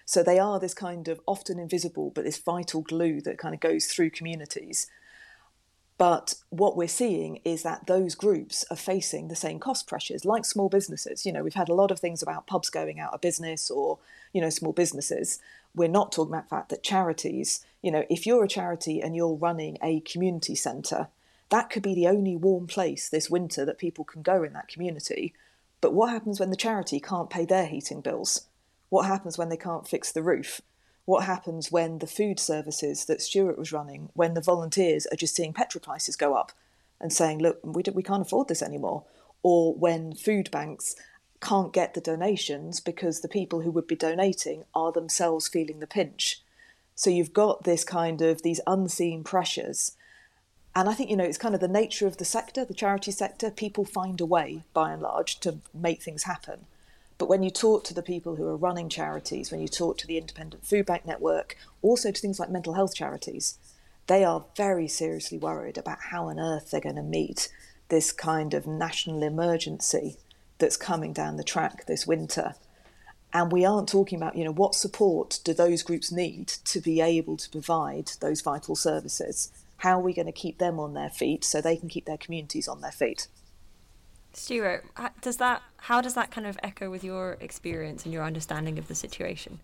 So 0.09 0.23
they 0.23 0.39
are 0.39 0.59
this 0.59 0.73
kind 0.73 1.07
of 1.09 1.21
often 1.27 1.59
invisible, 1.59 2.11
but 2.15 2.25
this 2.25 2.39
vital 2.39 2.81
glue 2.81 3.21
that 3.21 3.37
kind 3.37 3.55
of 3.55 3.61
goes 3.61 3.85
through 3.85 4.09
communities. 4.09 4.87
But 5.99 6.37
what 6.49 6.79
we're 6.79 6.89
seeing 6.89 7.41
is 7.45 7.63
that 7.63 7.89
those 7.89 8.15
groups 8.15 8.65
are 8.71 8.77
facing 8.77 9.29
the 9.29 9.37
same 9.37 9.59
cost 9.59 9.87
pressures 9.87 10.25
like 10.25 10.47
small 10.47 10.71
businesses. 10.71 11.27
You 11.27 11.33
know, 11.33 11.43
we've 11.43 11.53
had 11.53 11.69
a 11.69 11.75
lot 11.75 11.91
of 11.91 12.01
things 12.01 12.23
about 12.23 12.47
pubs 12.47 12.71
going 12.71 12.99
out 12.99 13.13
of 13.13 13.21
business 13.21 13.71
or, 13.71 13.99
you 14.33 14.41
know, 14.41 14.49
small 14.49 14.73
businesses. 14.73 15.41
We're 15.75 15.89
not 15.89 16.11
talking 16.11 16.33
about 16.33 16.49
the 16.49 16.57
fact 16.57 16.69
that 16.71 16.83
charities 16.83 17.67
you 17.83 17.91
know, 17.93 18.05
if 18.11 18.27
you're 18.27 18.45
a 18.45 18.49
charity 18.49 19.01
and 19.01 19.15
you're 19.15 19.35
running 19.35 19.79
a 19.83 20.01
community 20.01 20.55
centre, 20.55 21.09
that 21.51 21.71
could 21.71 21.83
be 21.83 21.95
the 21.95 22.09
only 22.09 22.37
warm 22.37 22.67
place 22.67 23.09
this 23.09 23.31
winter 23.31 23.65
that 23.65 23.79
people 23.79 24.05
can 24.05 24.23
go 24.23 24.43
in 24.43 24.53
that 24.55 24.69
community. 24.69 25.33
But 25.81 25.95
what 25.95 26.11
happens 26.11 26.41
when 26.41 26.51
the 26.51 26.57
charity 26.57 26.99
can't 26.99 27.31
pay 27.31 27.45
their 27.45 27.67
heating 27.67 28.01
bills? 28.01 28.48
What 28.89 29.07
happens 29.07 29.37
when 29.37 29.49
they 29.49 29.57
can't 29.57 29.89
fix 29.89 30.13
the 30.13 30.23
roof? 30.23 30.61
What 31.05 31.25
happens 31.25 31.73
when 31.73 31.99
the 31.99 32.07
food 32.07 32.39
services 32.39 33.07
that 33.07 33.23
Stuart 33.23 33.59
was 33.59 33.73
running, 33.73 34.11
when 34.15 34.35
the 34.35 34.41
volunteers 34.41 35.07
are 35.07 35.17
just 35.17 35.35
seeing 35.35 35.53
petrol 35.53 35.81
prices 35.81 36.17
go 36.17 36.35
up 36.35 36.53
and 37.01 37.13
saying, 37.13 37.39
look, 37.39 37.61
we, 37.63 37.83
we 37.95 38.03
can't 38.03 38.23
afford 38.23 38.49
this 38.49 38.63
anymore? 38.63 39.05
Or 39.43 39.75
when 39.75 40.15
food 40.15 40.51
banks 40.51 40.97
can't 41.41 41.73
get 41.73 41.95
the 41.95 42.01
donations 42.01 42.81
because 42.81 43.21
the 43.21 43.29
people 43.29 43.61
who 43.63 43.71
would 43.71 43.87
be 43.87 43.97
donating 43.97 44.65
are 44.75 44.93
themselves 44.93 45.49
feeling 45.49 45.81
the 45.81 45.87
pinch 45.87 46.43
so 46.99 47.11
you've 47.11 47.33
got 47.33 47.63
this 47.63 47.85
kind 47.85 48.21
of 48.23 48.43
these 48.43 48.61
unseen 48.67 49.23
pressures. 49.23 49.93
And 50.75 50.89
I 50.89 50.95
think, 50.95 51.11
you 51.11 51.17
know, 51.17 51.23
it's 51.23 51.39
kind 51.39 51.55
of 51.55 51.61
the 51.61 51.69
nature 51.69 52.09
of 52.09 52.17
the 52.17 52.25
sector, 52.25 52.65
the 52.65 52.75
charity 52.75 53.13
sector. 53.13 53.53
People 53.53 53.85
find 53.85 54.21
a 54.21 54.27
way, 54.27 54.65
by 54.75 54.91
and 54.91 55.01
large, 55.01 55.39
to 55.41 55.59
make 55.73 56.03
things 56.03 56.25
happen. 56.25 56.67
But 57.19 57.29
when 57.29 57.43
you 57.43 57.51
talk 57.51 57.83
to 57.85 57.95
the 57.95 58.03
people 58.03 58.37
who 58.37 58.47
are 58.47 58.57
running 58.57 58.89
charities, 58.89 59.51
when 59.51 59.61
you 59.61 59.67
talk 59.67 59.99
to 59.99 60.07
the 60.07 60.17
Independent 60.17 60.65
Food 60.65 60.87
Bank 60.87 61.05
Network, 61.05 61.57
also 61.83 62.13
to 62.13 62.21
things 62.21 62.39
like 62.39 62.49
mental 62.49 62.75
health 62.75 62.95
charities, 62.95 63.59
they 64.07 64.25
are 64.25 64.47
very 64.57 64.87
seriously 64.87 65.37
worried 65.37 65.77
about 65.77 65.99
how 66.11 66.29
on 66.29 66.39
earth 66.39 66.71
they're 66.71 66.81
going 66.81 66.95
to 66.95 67.03
meet 67.03 67.53
this 67.89 68.13
kind 68.13 68.55
of 68.55 68.67
national 68.67 69.23
emergency 69.23 70.17
that's 70.59 70.77
coming 70.77 71.13
down 71.13 71.37
the 71.37 71.45
track 71.45 71.87
this 71.87 72.07
winter. 72.07 72.55
And 73.33 73.53
we 73.53 73.65
aren't 73.65 73.89
talking 73.89 74.17
about 74.17 74.37
you 74.37 74.45
know 74.45 74.53
what 74.53 74.75
support 74.75 75.41
do 75.45 75.53
those 75.53 75.83
groups 75.83 76.11
need 76.11 76.49
to 76.49 76.81
be 76.81 77.01
able 77.01 77.37
to 77.37 77.51
provide 77.51 78.13
those 78.21 78.41
vital 78.41 78.77
services? 78.77 79.51
How 79.79 79.99
are 79.99 80.03
we 80.03 80.15
going 80.15 80.27
to 80.27 80.33
keep 80.33 80.59
them 80.59 80.81
on 80.81 80.95
their 80.95 81.11
feet 81.11 81.45
so 81.45 81.61
they 81.61 81.77
can 81.77 81.89
keep 81.89 82.07
their 82.07 82.17
communities 82.17 82.69
on 82.69 82.81
their 82.81 82.91
feet 82.93 83.27
Stuart, 84.33 84.85
does 85.21 85.39
that 85.39 85.63
how 85.79 86.01
does 86.01 86.15
that 86.15 86.31
kind 86.31 86.47
of 86.47 86.59
echo 86.63 86.91
with 86.91 87.05
your 87.05 87.37
experience 87.41 88.05
and 88.05 88.13
your 88.13 88.25
understanding 88.25 88.79
of 88.79 88.89
the 88.89 88.95
situation? 88.95 89.61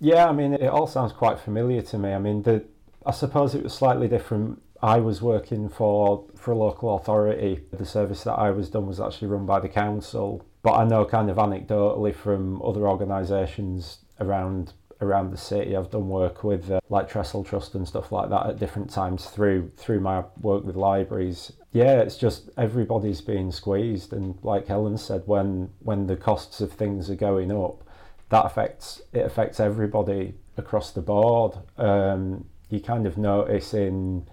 Yeah, 0.00 0.26
I 0.26 0.32
mean, 0.32 0.54
it 0.54 0.66
all 0.66 0.86
sounds 0.86 1.12
quite 1.12 1.38
familiar 1.38 1.82
to 1.82 1.98
me. 1.98 2.12
I 2.12 2.18
mean, 2.18 2.42
the 2.42 2.64
I 3.06 3.12
suppose 3.12 3.54
it 3.54 3.62
was 3.62 3.74
slightly 3.74 4.08
different. 4.08 4.62
I 4.82 4.98
was 4.98 5.22
working 5.22 5.68
for 5.68 6.24
for 6.36 6.52
a 6.52 6.56
local 6.56 6.96
authority. 6.96 7.62
The 7.72 7.86
service 7.86 8.24
that 8.24 8.34
I 8.34 8.50
was 8.50 8.70
done 8.70 8.86
was 8.86 9.00
actually 9.00 9.28
run 9.28 9.46
by 9.46 9.60
the 9.60 9.68
council, 9.68 10.44
but 10.62 10.72
I 10.72 10.84
know 10.84 11.04
kind 11.04 11.30
of 11.30 11.36
anecdotally 11.36 12.14
from 12.14 12.60
other 12.62 12.86
organisations 12.88 13.98
around 14.20 14.72
around 15.00 15.30
the 15.30 15.36
city. 15.36 15.76
I've 15.76 15.90
done 15.90 16.08
work 16.08 16.44
with 16.44 16.70
uh, 16.70 16.80
like 16.88 17.10
Trussell 17.10 17.46
Trust 17.46 17.74
and 17.74 17.86
stuff 17.86 18.12
like 18.12 18.30
that 18.30 18.46
at 18.46 18.58
different 18.58 18.90
times 18.90 19.26
through 19.26 19.70
through 19.76 20.00
my 20.00 20.24
work 20.40 20.64
with 20.64 20.76
libraries. 20.76 21.52
Yeah, 21.72 22.00
it's 22.00 22.16
just 22.16 22.50
everybody's 22.56 23.20
being 23.20 23.50
squeezed, 23.52 24.12
and 24.12 24.38
like 24.42 24.66
Helen 24.66 24.98
said, 24.98 25.22
when 25.26 25.70
when 25.80 26.06
the 26.06 26.16
costs 26.16 26.60
of 26.60 26.72
things 26.72 27.10
are 27.10 27.16
going 27.16 27.50
up, 27.50 27.82
that 28.30 28.46
affects 28.46 29.02
it 29.12 29.24
affects 29.26 29.60
everybody 29.60 30.34
across 30.56 30.90
the 30.90 31.02
board. 31.02 31.58
Um, 31.76 32.46
you 32.70 32.80
kind 32.80 33.06
of 33.06 33.18
notice 33.18 33.74
in 33.74 34.26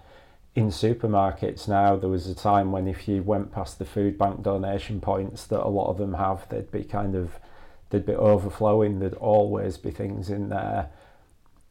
in 0.54 0.68
supermarkets 0.68 1.66
now 1.66 1.96
there 1.96 2.10
was 2.10 2.26
a 2.26 2.34
time 2.34 2.72
when 2.72 2.86
if 2.86 3.08
you 3.08 3.22
went 3.22 3.50
past 3.50 3.78
the 3.78 3.86
food 3.86 4.18
bank 4.18 4.42
donation 4.42 5.00
points 5.00 5.46
that 5.46 5.62
a 5.62 5.68
lot 5.68 5.88
of 5.88 5.96
them 5.96 6.12
have 6.12 6.46
they'd 6.50 6.70
be 6.70 6.84
kind 6.84 7.14
of 7.14 7.38
they'd 7.92 8.06
be 8.06 8.14
overflowing 8.14 8.98
there'd 8.98 9.14
always 9.14 9.76
be 9.76 9.90
things 9.90 10.30
in 10.30 10.48
there. 10.48 10.88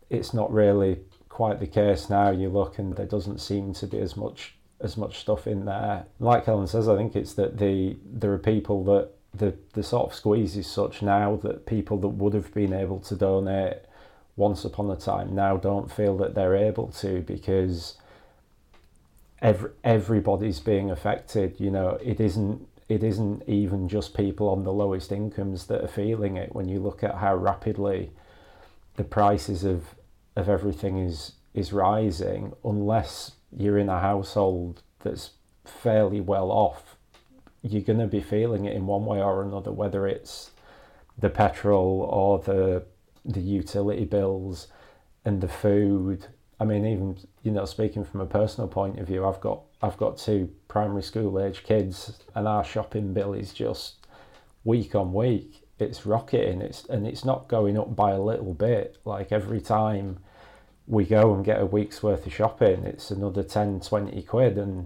It's 0.10 0.34
not 0.34 0.54
really 0.54 1.00
quite 1.28 1.60
the 1.60 1.68
case 1.68 2.10
now 2.10 2.30
you 2.30 2.48
look 2.48 2.78
and 2.78 2.96
there 2.96 3.08
doesn't 3.08 3.40
seem 3.40 3.74
to 3.74 3.88
be 3.88 4.00
as 4.00 4.16
much 4.16 4.54
as 4.80 4.98
much 4.98 5.20
stuff 5.20 5.48
in 5.48 5.66
there. 5.66 6.06
Like 6.20 6.46
Helen 6.46 6.68
says 6.68 6.88
I 6.88 6.96
think 6.96 7.16
it's 7.16 7.34
that 7.34 7.58
the 7.58 7.98
there 8.06 8.32
are 8.32 8.38
people 8.38 8.84
that 8.86 9.10
the 9.34 9.56
the 9.74 9.82
sort 9.82 10.12
of 10.12 10.16
squeeze 10.16 10.56
is 10.56 10.68
such 10.68 11.02
now 11.02 11.38
that 11.38 11.66
people 11.66 11.98
that 11.98 12.10
would 12.10 12.34
have 12.36 12.54
been 12.54 12.74
able 12.74 13.00
to 13.00 13.16
donate 13.16 13.80
once 14.36 14.64
upon 14.64 14.92
a 14.92 14.96
time 14.96 15.34
now 15.34 15.58
don't 15.58 15.92
feel 15.92 16.16
that 16.18 16.36
they're 16.36 16.56
able 16.56 16.88
to 16.88 17.22
because 17.22 17.98
every, 19.42 19.72
everybody's 19.84 20.60
being 20.60 20.92
affected 20.92 21.60
you 21.60 21.72
know. 21.72 21.98
It 22.04 22.20
isn't 22.20 22.68
it 22.92 23.04
isn't 23.04 23.44
even 23.48 23.88
just 23.88 24.16
people 24.16 24.50
on 24.50 24.64
the 24.64 24.74
lowest 24.74 25.12
incomes 25.12 25.68
that 25.68 25.84
are 25.84 25.88
feeling 25.88 26.38
it 26.38 26.54
when 26.54 26.68
you 26.68 26.80
look 26.80 27.04
at 27.04 27.16
how 27.16 27.36
rapidly 27.36 28.12
the 28.96 29.04
prices 29.04 29.64
of 29.64 29.96
of 30.36 30.50
everything 30.50 30.98
is 30.98 31.34
is 31.54 31.74
rising 31.74 32.54
unless 32.64 33.34
you're 33.56 33.78
in 33.78 33.90
a 33.90 34.00
household 34.00 34.82
that's 35.00 35.32
fairly 35.66 36.22
well 36.22 36.52
off 36.52 36.96
you're 37.62 37.82
going 37.82 38.00
to 38.00 38.08
be 38.08 38.22
feeling 38.22 38.66
it 38.66 38.76
in 38.76 38.88
one 38.88 39.06
way 39.06 39.22
or 39.22 39.44
another 39.44 39.72
whether 39.72 40.08
it's 40.08 40.52
the 41.18 41.30
petrol 41.30 42.08
or 42.10 42.40
the 42.40 42.84
the 43.24 43.42
utility 43.42 44.06
bills 44.06 44.68
and 45.24 45.42
the 45.42 45.48
food. 45.48 46.28
I 46.62 46.64
mean, 46.64 46.86
even 46.86 47.18
you 47.42 47.52
know, 47.52 47.66
speaking 47.66 48.06
from 48.06 48.22
a 48.22 48.26
personal 48.28 48.68
point 48.68 49.00
of 49.00 49.08
view, 49.08 49.26
I've 49.26 49.42
got 49.42 49.64
I've 49.82 49.98
got 49.98 50.20
two 50.20 50.50
primary 50.68 51.02
school 51.02 51.40
age 51.40 51.64
kids, 51.64 52.20
and 52.36 52.48
our 52.48 52.64
shopping 52.64 53.14
bill 53.14 53.34
is 53.34 53.52
just 53.52 54.06
week 54.64 54.94
on 54.94 55.12
week. 55.12 55.68
It's 55.80 56.06
rocketing. 56.06 56.62
It's 56.62 56.86
and 56.86 57.08
it's 57.08 57.26
not 57.26 57.48
going 57.48 57.80
up 57.80 57.96
by 57.96 58.12
a 58.12 58.22
little 58.22 58.54
bit. 58.54 58.98
Like 59.06 59.32
every 59.32 59.60
time 59.60 60.20
we 60.86 61.04
go 61.04 61.34
and 61.34 61.44
get 61.44 61.60
a 61.60 61.66
week's 61.66 62.04
worth 62.04 62.28
of 62.28 62.34
shopping, 62.34 62.84
it's 62.86 63.10
another 63.10 63.44
10, 63.44 63.80
20 63.80 64.22
quid, 64.22 64.58
and 64.60 64.86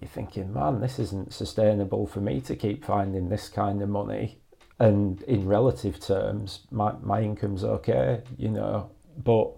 you're 0.00 0.08
thinking, 0.08 0.52
man, 0.52 0.80
this 0.80 1.00
isn't 1.00 1.32
sustainable 1.34 2.06
for 2.06 2.20
me 2.20 2.40
to 2.42 2.54
keep 2.54 2.84
finding 2.84 3.28
this 3.28 3.48
kind 3.48 3.82
of 3.82 3.88
money 3.88 4.38
and 4.82 5.22
in 5.22 5.46
relative 5.46 6.00
terms, 6.00 6.60
my, 6.72 6.92
my 7.02 7.22
income's 7.22 7.62
okay, 7.62 8.22
you 8.36 8.48
know, 8.48 8.90
but 9.16 9.52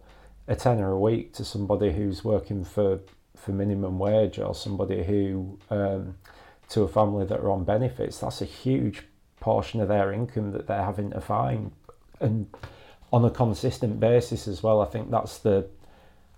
a 0.46 0.54
tenner 0.54 0.90
a 0.90 0.98
week 0.98 1.32
to 1.34 1.44
somebody 1.44 1.92
who's 1.92 2.24
working 2.24 2.64
for, 2.64 3.00
for 3.36 3.52
minimum 3.52 3.98
wage 3.98 4.38
or 4.38 4.54
somebody 4.54 5.02
who, 5.04 5.58
um, 5.70 6.16
to 6.68 6.82
a 6.82 6.88
family 6.88 7.24
that 7.24 7.40
are 7.40 7.50
on 7.50 7.64
benefits, 7.64 8.18
that's 8.18 8.42
a 8.42 8.46
huge 8.46 9.02
portion 9.40 9.80
of 9.80 9.88
their 9.88 10.12
income 10.12 10.52
that 10.52 10.66
they're 10.66 10.84
having 10.84 11.10
to 11.10 11.20
find. 11.20 11.72
And 12.20 12.48
on 13.12 13.24
a 13.24 13.30
consistent 13.30 14.00
basis 14.00 14.48
as 14.48 14.62
well, 14.62 14.80
I 14.80 14.86
think 14.86 15.10
that's 15.10 15.38
the, 15.38 15.68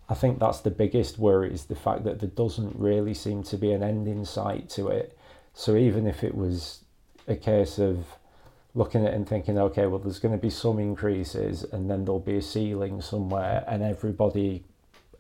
I 0.09 0.15
think 0.15 0.39
that's 0.39 0.61
the 0.61 0.71
biggest 0.71 1.19
worry 1.19 1.53
is 1.53 1.65
the 1.65 1.75
fact 1.75 2.05
that 2.05 2.21
there 2.21 2.29
doesn't 2.29 2.77
really 2.77 3.15
seem 3.15 3.43
to 3.45 3.57
be 3.57 3.73
an 3.73 3.83
end 3.83 4.07
in 4.07 4.25
sight 4.25 4.69
to 4.71 4.89
it. 4.89 5.19
So 5.53 5.77
even 5.77 6.07
if 6.07 6.23
it 6.23 6.35
was 6.35 6.85
a 7.27 7.35
case 7.35 7.79
of 7.79 8.07
looking 8.77 9.07
at 9.07 9.13
it 9.13 9.17
and 9.17 9.27
thinking, 9.27 9.59
okay, 9.59 9.87
well, 9.87 9.99
there's 9.99 10.19
going 10.19 10.35
to 10.35 10.41
be 10.41 10.51
some 10.51 10.79
increases 10.79 11.65
and 11.65 11.91
then 11.91 12.05
there'll 12.05 12.21
be 12.21 12.37
a 12.37 12.43
ceiling 12.43 13.01
somewhere, 13.01 13.65
and 13.67 13.83
everybody, 13.83 14.65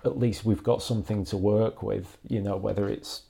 at 0.04 0.18
least 0.18 0.44
we've 0.44 0.62
got 0.62 0.82
something 0.82 1.24
to 1.24 1.36
work 1.38 1.82
with, 1.82 2.18
you 2.28 2.40
know, 2.40 2.56
whether 2.56 2.86
it's 2.88 3.22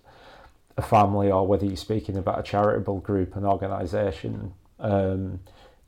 a 0.77 0.83
family 0.83 1.31
or 1.31 1.47
whether 1.47 1.65
you're 1.65 1.77
speaking 1.77 2.17
about 2.17 2.41
a 2.41 2.43
charitable 2.43 2.99
group, 2.99 3.37
an 3.37 3.45
organisation, 3.45 4.53
um, 4.81 5.39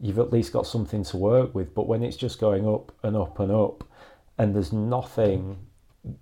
you've 0.01 0.21
at 0.21 0.33
least 0.33 0.53
got 0.53 0.67
something 0.67 1.03
to 1.03 1.17
work 1.17 1.53
with. 1.53 1.75
But 1.75 1.89
when 1.89 2.05
it's 2.05 2.17
just 2.17 2.39
going 2.39 2.67
up 2.67 2.93
and 3.03 3.17
up 3.17 3.41
and 3.41 3.51
up, 3.51 3.83
and 4.39 4.55
there's 4.55 4.73
nothing, 4.73 5.59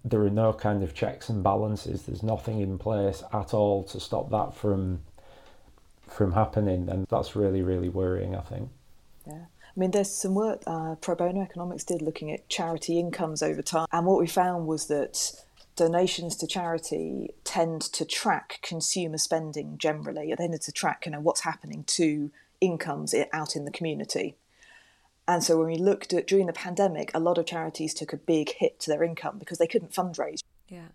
there 0.05 0.23
are 0.23 0.31
no 0.31 0.55
kind 0.55 0.83
of 0.83 0.95
checks 0.95 1.29
and 1.29 1.45
balances, 1.45 2.07
there's 2.07 2.23
nothing 2.23 2.61
in 2.61 2.79
place 2.79 3.23
at 3.35 3.53
all 3.53 3.85
to 3.85 4.01
stop 4.01 4.31
that 4.31 4.55
from 4.55 5.01
from 6.09 6.33
happening, 6.33 6.89
and 6.89 7.07
that's 7.09 7.37
really 7.37 7.63
really 7.63 7.89
worrying. 7.89 8.35
I 8.35 8.41
think. 8.41 8.71
Yeah. 9.27 9.45
I 9.45 9.79
mean, 9.81 9.91
there's 9.91 10.11
some 10.11 10.35
work 10.35 10.63
uh, 10.67 10.95
Pro 10.95 11.15
Bono 11.15 11.43
Economics 11.43 11.85
did 11.85 12.01
looking 12.01 12.33
at 12.33 12.49
charity 12.49 12.99
incomes 12.99 13.43
over 13.43 13.63
time, 13.63 13.87
and 13.93 14.07
what 14.07 14.19
we 14.19 14.27
found 14.27 14.67
was 14.67 14.87
that 14.87 15.33
donations 15.77 16.37
to 16.37 16.47
charity 16.47 17.31
tend 17.45 17.83
to 17.83 18.05
track 18.05 18.59
consumer 18.63 19.19
spending 19.19 19.77
generally. 19.79 20.31
They 20.31 20.49
tend 20.49 20.61
to 20.61 20.73
track, 20.73 21.05
you 21.05 21.13
know, 21.13 21.21
what's 21.21 21.43
happening 21.43 21.85
to 21.85 22.31
incomes 22.61 23.15
out 23.33 23.55
in 23.55 23.67
the 23.67 23.71
community. 23.71 24.37
And 25.29 25.43
so 25.43 25.59
when 25.59 25.67
we 25.67 25.77
looked 25.77 26.13
at 26.13 26.27
during 26.27 26.47
the 26.47 26.53
pandemic, 26.53 27.11
a 27.13 27.21
lot 27.21 27.37
of 27.37 27.47
charities 27.47 27.93
took 27.93 28.13
a 28.13 28.17
big 28.17 28.53
hit 28.53 28.81
to 28.81 28.91
their 28.91 29.03
income 29.03 29.39
because 29.39 29.59
they 29.59 29.67
couldn't 29.67 29.93
fundraise. 29.93 30.41
Yeah. 30.69 30.89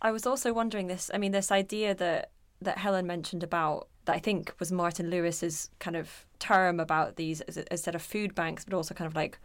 I 0.00 0.10
was 0.10 0.26
also 0.26 0.52
wondering 0.52 0.88
this, 0.88 1.10
I 1.14 1.18
mean, 1.18 1.32
this 1.32 1.52
idea 1.52 1.94
that 1.94 2.30
that 2.62 2.78
Helen 2.78 3.06
mentioned 3.06 3.42
about 3.42 3.88
that 4.06 4.14
I 4.14 4.18
think 4.18 4.54
was 4.58 4.72
Martin 4.72 5.10
Lewis's 5.10 5.70
kind 5.78 5.96
of 5.96 6.24
term 6.38 6.80
about 6.80 7.16
these 7.16 7.40
instead 7.70 7.94
of 7.94 8.02
food 8.02 8.34
banks, 8.34 8.64
but 8.64 8.74
also 8.74 8.94
kind 8.94 9.06
of 9.06 9.14
like 9.14 9.38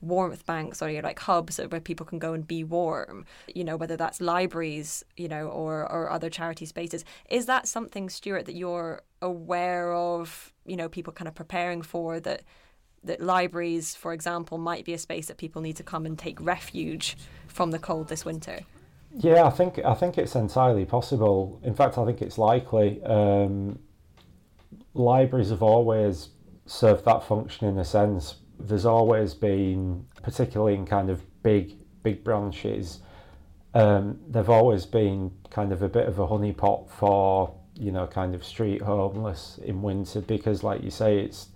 warmth 0.00 0.46
banks 0.46 0.80
or 0.80 0.88
you 0.88 1.00
know, 1.00 1.08
like 1.08 1.18
hubs 1.18 1.58
where 1.58 1.80
people 1.80 2.06
can 2.06 2.20
go 2.20 2.32
and 2.32 2.46
be 2.46 2.62
warm 2.62 3.26
you 3.52 3.64
know 3.64 3.76
whether 3.76 3.96
that's 3.96 4.20
libraries 4.20 5.04
you 5.16 5.26
know 5.26 5.48
or 5.48 5.90
or 5.90 6.10
other 6.10 6.30
charity 6.30 6.66
spaces. 6.66 7.04
Is 7.28 7.46
that 7.46 7.66
something 7.66 8.08
stuart 8.08 8.46
that 8.46 8.54
you're 8.54 9.02
aware 9.22 9.92
of 9.92 10.52
you 10.66 10.76
know 10.76 10.88
people 10.88 11.12
kind 11.12 11.28
of 11.28 11.34
preparing 11.34 11.82
for 11.82 12.20
that 12.20 12.42
that 13.04 13.20
libraries 13.20 13.94
for 13.94 14.12
example 14.12 14.58
might 14.58 14.84
be 14.84 14.92
a 14.92 14.98
space 14.98 15.26
that 15.26 15.36
people 15.36 15.62
need 15.62 15.76
to 15.76 15.82
come 15.82 16.06
and 16.06 16.18
take 16.18 16.40
refuge 16.40 17.16
from 17.46 17.70
the 17.70 17.78
cold 17.78 18.08
this 18.08 18.24
winter 18.24 18.60
yeah 19.14 19.44
i 19.44 19.50
think 19.50 19.78
i 19.84 19.94
think 19.94 20.18
it's 20.18 20.34
entirely 20.34 20.84
possible 20.84 21.60
in 21.62 21.74
fact 21.74 21.98
i 21.98 22.04
think 22.04 22.20
it's 22.22 22.38
likely 22.38 23.02
um, 23.04 23.78
libraries 24.94 25.50
have 25.50 25.62
always 25.62 26.30
served 26.68 27.04
that 27.06 27.24
function 27.24 27.66
in 27.66 27.78
a 27.78 27.84
sense. 27.84 28.36
There's 28.60 28.84
always 28.84 29.34
been, 29.34 30.06
particularly 30.22 30.74
in 30.74 30.86
kind 30.86 31.10
of 31.10 31.22
big 31.42 31.74
big 32.02 32.22
branches, 32.22 33.00
um, 33.74 34.20
they've 34.28 34.48
always 34.48 34.86
been 34.86 35.32
kind 35.50 35.72
of 35.72 35.82
a 35.82 35.88
bit 35.88 36.06
of 36.06 36.18
a 36.18 36.26
honeypot 36.26 36.88
for 36.90 37.54
you 37.74 37.90
know 37.92 38.06
kind 38.06 38.34
of 38.34 38.44
street 38.44 38.82
homeless 38.82 39.58
in 39.64 39.82
winter 39.82 40.20
because, 40.20 40.62
like 40.62 40.82
you 40.82 40.90
say, 40.90 41.20
it's 41.20 41.48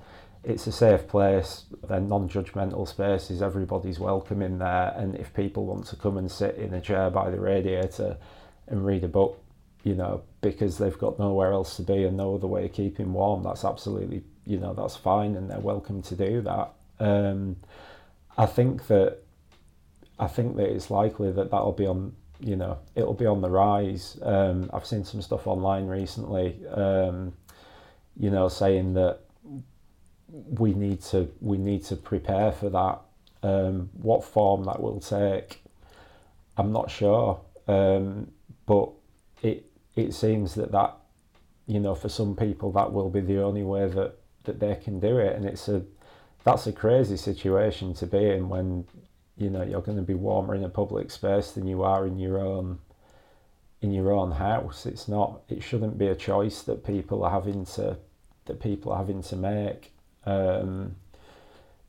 it's 0.45 0.67
a 0.67 0.73
safe 0.73 1.07
place. 1.07 1.65
They're 1.89 2.01
non-judgmental 2.01 2.89
spaces. 2.89 3.43
Everybody's 3.43 3.99
welcome 3.99 4.43
in 4.43 4.59
there, 4.59 4.93
and 4.97 5.15
if 5.15 5.33
people 5.35 5.67
want 5.67 5.87
to 5.87 5.97
come 5.97 6.17
and 6.17 6.31
sit 6.31 6.57
in 6.57 6.75
a 6.75 6.81
chair 6.81 7.11
by 7.11 7.31
the 7.31 7.41
radiator 7.41 8.17
and 8.67 8.85
read 8.85 9.05
a 9.05 9.09
book, 9.09 9.39
you 9.85 9.95
know, 9.95 10.23
because 10.41 10.79
they've 10.79 10.99
got 10.99 11.19
nowhere 11.19 11.53
else 11.53 11.77
to 11.77 11.83
be 11.83 12.05
and 12.05 12.17
no 12.17 12.35
other 12.35 12.47
way 12.47 12.65
of 12.65 12.73
keeping 12.73 13.13
warm. 13.13 13.43
That's 13.43 13.65
absolutely, 13.65 14.23
you 14.47 14.59
know, 14.59 14.75
that's 14.75 14.97
fine, 14.97 15.37
and 15.37 15.51
they're 15.51 15.59
welcome 15.61 16.03
to 16.03 16.15
do 16.17 16.41
that. 16.43 16.73
Um, 17.01 17.57
I 18.37 18.47
think 18.47 18.87
that 18.87 19.19
I 20.19 20.27
think 20.29 20.57
that 20.57 20.71
it's 20.73 20.91
likely 20.91 21.33
that 21.33 21.51
that'll 21.51 21.73
be 21.73 21.87
on, 21.87 22.15
you 22.41 22.57
know, 22.57 22.79
it'll 22.95 23.15
be 23.15 23.27
on 23.27 23.41
the 23.41 23.51
rise. 23.51 24.19
Um, 24.23 24.71
I've 24.73 24.87
seen 24.87 25.05
some 25.05 25.23
stuff 25.23 25.47
online 25.47 25.87
recently, 25.87 26.65
um, 26.69 27.33
you 28.17 28.31
know, 28.31 28.49
saying 28.49 28.95
that 28.95 29.21
we 30.33 30.75
need 30.75 31.03
to 31.03 31.31
we 31.41 31.59
need 31.59 31.85
to 31.85 31.97
prepare 31.97 32.53
for 32.53 32.71
that. 32.71 33.01
Um, 33.45 33.91
what 33.95 34.25
form 34.25 34.65
that 34.65 34.81
will 34.81 35.01
take, 35.01 35.63
I'm 36.57 36.73
not 36.73 36.91
sure, 36.91 37.41
um, 37.69 38.31
but 38.67 38.91
it 39.43 39.67
it 39.97 40.15
seems 40.15 40.55
that 40.55 40.73
that 40.73 40.97
you 41.67 41.81
know, 41.81 41.95
for 41.95 42.09
some 42.09 42.37
people 42.37 42.73
that 42.73 42.93
will 42.93 43.11
be 43.11 43.21
the 43.21 43.41
only 43.43 43.63
way 43.63 43.89
that, 43.89 44.17
that 44.45 44.61
they 44.61 44.75
can 44.75 45.01
do 45.01 45.19
it. 45.19 45.37
And 45.37 45.45
it's 45.45 45.69
a 45.69 45.83
that's 46.45 46.67
a 46.67 46.73
crazy 46.73 47.17
situation 47.17 47.95
to 47.95 48.07
be 48.07 48.31
in 48.31 48.49
when, 48.49 48.85
you 49.37 49.49
know, 49.49 49.63
you're 49.63 49.81
going 49.81 49.97
to 49.97 50.03
be 50.03 50.15
warmer 50.15 50.57
in 50.57 50.65
a 50.65 50.69
public 50.69 51.11
space 51.11 51.53
than 51.53 51.69
you 51.69 51.83
are 51.83 52.07
in 52.07 52.19
your 52.19 52.39
own 52.41 52.81
in 53.81 53.93
your 53.93 54.13
own 54.13 54.33
house. 54.33 54.87
It's 54.87 55.09
not 55.09 55.43
it 55.49 55.63
shouldn't 55.63 55.99
be 55.99 56.09
a 56.09 56.15
choice 56.17 56.63
that 56.63 56.85
people 56.85 57.25
are 57.25 57.31
having 57.31 57.65
to 57.77 57.97
that 58.47 58.61
people 58.61 58.93
are 58.93 58.99
having 58.99 59.23
to 59.23 59.37
make. 59.37 59.92
Um, 60.25 60.97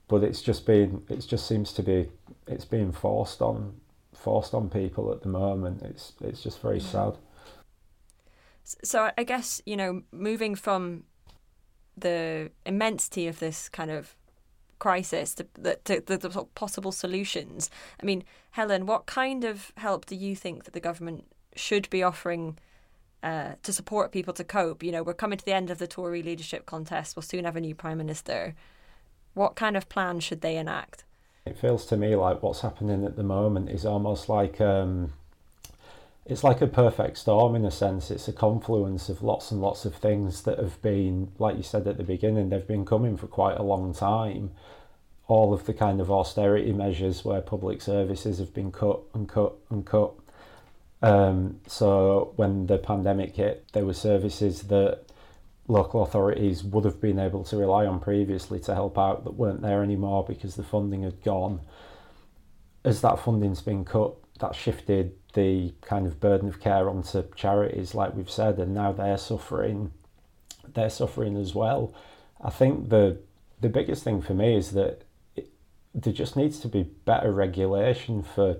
but 0.07 0.23
it's 0.23 0.41
just 0.41 0.65
been 0.65 1.03
it 1.09 1.25
just 1.27 1.47
seems 1.47 1.73
to 1.73 1.83
be 1.83 2.09
it's 2.47 2.65
being 2.65 2.91
forced 2.91 3.41
on 3.41 3.73
forced 4.13 4.53
on 4.53 4.69
people 4.69 5.11
at 5.11 5.21
the 5.21 5.29
moment. 5.29 5.81
It's 5.81 6.13
it's 6.21 6.43
just 6.43 6.61
very 6.61 6.79
sad. 6.79 7.17
So 8.63 9.11
I 9.17 9.23
guess 9.23 9.61
you 9.65 9.75
know 9.75 10.03
moving 10.11 10.55
from 10.55 11.03
the 11.97 12.51
immensity 12.65 13.27
of 13.27 13.39
this 13.39 13.69
kind 13.69 13.91
of 13.91 14.15
crisis 14.79 15.33
to 15.35 15.47
the, 15.53 15.79
to 15.85 16.01
the, 16.05 16.17
the 16.17 16.29
possible 16.55 16.91
solutions. 16.91 17.69
I 18.01 18.05
mean, 18.05 18.23
Helen, 18.51 18.85
what 18.85 19.05
kind 19.05 19.43
of 19.45 19.71
help 19.77 20.05
do 20.05 20.15
you 20.15 20.35
think 20.35 20.65
that 20.65 20.73
the 20.73 20.79
government 20.79 21.25
should 21.55 21.89
be 21.89 22.03
offering 22.03 22.57
uh, 23.23 23.53
to 23.63 23.73
support 23.73 24.11
people 24.11 24.33
to 24.33 24.43
cope? 24.43 24.83
You 24.83 24.91
know, 24.91 25.01
we're 25.01 25.13
coming 25.13 25.39
to 25.39 25.45
the 25.45 25.53
end 25.53 25.71
of 25.71 25.79
the 25.79 25.87
Tory 25.87 26.21
leadership 26.21 26.65
contest. 26.65 27.15
We'll 27.15 27.23
soon 27.23 27.45
have 27.45 27.55
a 27.55 27.61
new 27.61 27.73
prime 27.73 27.97
minister. 27.97 28.53
What 29.33 29.55
kind 29.55 29.75
of 29.75 29.89
plan 29.89 30.19
should 30.19 30.41
they 30.41 30.57
enact? 30.57 31.05
It 31.45 31.57
feels 31.57 31.85
to 31.87 31.97
me 31.97 32.15
like 32.15 32.43
what's 32.43 32.61
happening 32.61 33.03
at 33.03 33.15
the 33.15 33.23
moment 33.23 33.69
is 33.69 33.85
almost 33.85 34.29
like 34.29 34.61
um, 34.61 35.13
it's 36.25 36.43
like 36.43 36.61
a 36.61 36.67
perfect 36.67 37.17
storm 37.17 37.55
in 37.55 37.65
a 37.65 37.71
sense. 37.71 38.09
It's 38.09 38.27
a 38.27 38.33
confluence 38.33 39.09
of 39.09 39.23
lots 39.23 39.51
and 39.51 39.61
lots 39.61 39.83
of 39.83 39.95
things 39.95 40.43
that 40.43 40.57
have 40.57 40.81
been, 40.81 41.31
like 41.37 41.57
you 41.57 41.63
said 41.63 41.85
at 41.87 41.97
the 41.97 42.03
beginning, 42.03 42.49
they've 42.49 42.67
been 42.67 42.85
coming 42.85 43.17
for 43.17 43.27
quite 43.27 43.57
a 43.57 43.63
long 43.63 43.93
time. 43.93 44.51
All 45.27 45.53
of 45.53 45.65
the 45.65 45.73
kind 45.73 45.99
of 45.99 46.11
austerity 46.11 46.71
measures 46.71 47.25
where 47.25 47.41
public 47.41 47.81
services 47.81 48.39
have 48.39 48.53
been 48.53 48.71
cut 48.71 49.01
and 49.13 49.27
cut 49.27 49.53
and 49.69 49.85
cut. 49.85 50.13
Um, 51.03 51.59
so 51.67 52.31
when 52.37 52.65
the 52.67 52.77
pandemic 52.77 53.35
hit, 53.35 53.67
there 53.73 53.85
were 53.85 53.93
services 53.93 54.63
that 54.63 55.01
local 55.67 56.01
authorities 56.01 56.63
would 56.63 56.85
have 56.85 57.01
been 57.01 57.19
able 57.19 57.43
to 57.43 57.57
rely 57.57 57.85
on 57.85 57.99
previously 57.99 58.59
to 58.61 58.73
help 58.73 58.97
out 58.97 59.25
that 59.25 59.33
weren't 59.33 59.61
there 59.61 59.83
anymore 59.83 60.25
because 60.25 60.55
the 60.55 60.63
funding 60.63 61.03
had 61.03 61.21
gone. 61.21 61.59
As 62.85 63.01
that 63.01 63.19
funding's 63.19 63.61
been 63.61 63.83
cut, 63.83 64.13
that 64.39 64.55
shifted 64.55 65.13
the 65.33 65.73
kind 65.81 66.07
of 66.07 66.21
burden 66.21 66.47
of 66.47 66.61
care 66.61 66.89
onto 66.89 67.23
charities, 67.35 67.93
like 67.93 68.15
we've 68.15 68.31
said, 68.31 68.57
and 68.57 68.73
now 68.73 68.93
they're 68.93 69.17
suffering. 69.17 69.91
They're 70.73 70.89
suffering 70.89 71.35
as 71.35 71.53
well. 71.53 71.93
I 72.41 72.49
think 72.49 72.89
the 72.89 73.19
the 73.59 73.69
biggest 73.69 74.03
thing 74.03 74.21
for 74.21 74.33
me 74.33 74.57
is 74.57 74.71
that 74.71 75.03
it, 75.35 75.49
there 75.93 76.13
just 76.13 76.35
needs 76.35 76.59
to 76.59 76.67
be 76.67 76.83
better 76.83 77.31
regulation 77.31 78.21
for 78.21 78.57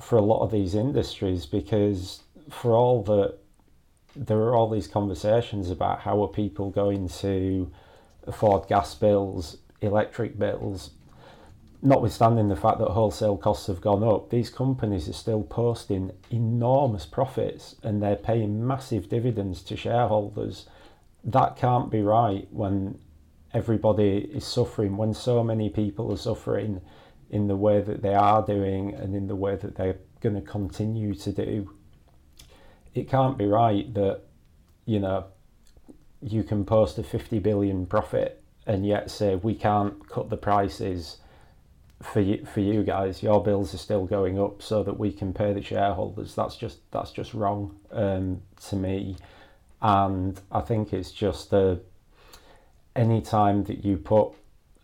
for 0.00 0.16
a 0.16 0.22
lot 0.22 0.42
of 0.42 0.50
these 0.50 0.74
industries 0.74 1.46
because 1.46 2.22
for 2.50 2.72
all 2.72 3.02
that 3.04 3.34
there 4.16 4.38
are 4.38 4.56
all 4.56 4.68
these 4.68 4.88
conversations 4.88 5.70
about 5.70 6.00
how 6.00 6.22
are 6.22 6.28
people 6.28 6.70
going 6.70 7.08
to 7.08 7.70
afford 8.26 8.66
gas 8.68 8.94
bills, 8.94 9.58
electric 9.80 10.38
bills, 10.38 10.90
notwithstanding 11.82 12.48
the 12.48 12.56
fact 12.56 12.78
that 12.78 12.88
wholesale 12.88 13.36
costs 13.36 13.66
have 13.68 13.80
gone 13.80 14.02
up, 14.02 14.30
these 14.30 14.50
companies 14.50 15.08
are 15.08 15.14
still 15.14 15.42
posting 15.42 16.10
enormous 16.30 17.06
profits 17.06 17.76
and 17.82 18.02
they're 18.02 18.16
paying 18.16 18.66
massive 18.66 19.08
dividends 19.08 19.62
to 19.62 19.76
shareholders. 19.76 20.66
That 21.24 21.56
can't 21.56 21.90
be 21.90 22.02
right 22.02 22.48
when 22.50 22.98
everybody 23.54 24.28
is 24.32 24.44
suffering, 24.44 24.96
when 24.96 25.14
so 25.14 25.42
many 25.42 25.68
people 25.70 26.12
are 26.12 26.16
suffering 26.16 26.80
in 27.30 27.46
the 27.46 27.56
way 27.56 27.80
that 27.80 28.02
they 28.02 28.14
are 28.14 28.44
doing 28.44 28.92
and 28.94 29.14
in 29.14 29.28
the 29.28 29.36
way 29.36 29.56
that 29.56 29.76
they're 29.76 29.98
going 30.20 30.34
to 30.34 30.40
continue 30.40 31.14
to 31.14 31.32
do. 31.32 31.70
It 32.94 33.08
can't 33.08 33.38
be 33.38 33.46
right 33.46 33.92
that 33.94 34.22
you 34.84 34.98
know 34.98 35.26
you 36.20 36.42
can 36.42 36.64
post 36.64 36.98
a 36.98 37.02
50 37.02 37.38
billion 37.38 37.86
profit 37.86 38.42
and 38.66 38.84
yet 38.84 39.10
say 39.10 39.36
we 39.36 39.54
can't 39.54 40.06
cut 40.08 40.28
the 40.28 40.36
prices 40.36 41.18
for 42.02 42.20
you 42.20 42.44
for 42.44 42.60
you 42.60 42.82
guys. 42.82 43.22
Your 43.22 43.42
bills 43.42 43.74
are 43.74 43.78
still 43.78 44.06
going 44.06 44.40
up 44.40 44.62
so 44.62 44.82
that 44.82 44.98
we 44.98 45.12
can 45.12 45.32
pay 45.32 45.52
the 45.52 45.62
shareholders. 45.62 46.34
That's 46.34 46.56
just 46.56 46.78
that's 46.90 47.12
just 47.12 47.32
wrong 47.34 47.76
um, 47.92 48.42
to 48.68 48.76
me. 48.76 49.16
And 49.82 50.38
I 50.50 50.60
think 50.60 50.92
it's 50.92 51.12
just 51.12 51.52
a 51.52 51.80
any 52.96 53.20
time 53.20 53.64
that 53.64 53.84
you 53.84 53.96
put 53.96 54.32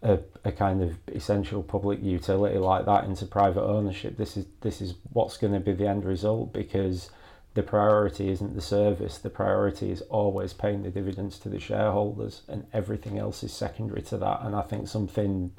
a, 0.06 0.18
a 0.44 0.52
kind 0.52 0.82
of 0.82 0.96
essential 1.08 1.62
public 1.62 2.02
utility 2.02 2.58
like 2.58 2.86
that 2.86 3.04
into 3.04 3.26
private 3.26 3.62
ownership 3.62 4.16
this 4.16 4.36
is 4.36 4.46
this 4.60 4.80
is 4.80 4.94
what's 5.12 5.36
going 5.36 5.52
to 5.52 5.60
be 5.60 5.72
the 5.72 5.88
end 5.88 6.04
result 6.04 6.52
because 6.52 7.10
the 7.56 7.62
priority 7.62 8.28
isn't 8.28 8.54
the 8.54 8.60
service, 8.60 9.16
the 9.16 9.30
priority 9.30 9.90
is 9.90 10.02
always 10.02 10.52
paying 10.52 10.82
the 10.82 10.90
dividends 10.90 11.38
to 11.38 11.48
the 11.48 11.58
shareholders, 11.58 12.42
and 12.48 12.66
everything 12.74 13.18
else 13.18 13.42
is 13.42 13.50
secondary 13.50 14.02
to 14.02 14.18
that. 14.18 14.42
And 14.42 14.54
I 14.54 14.60
think 14.60 14.88
something 14.88 15.52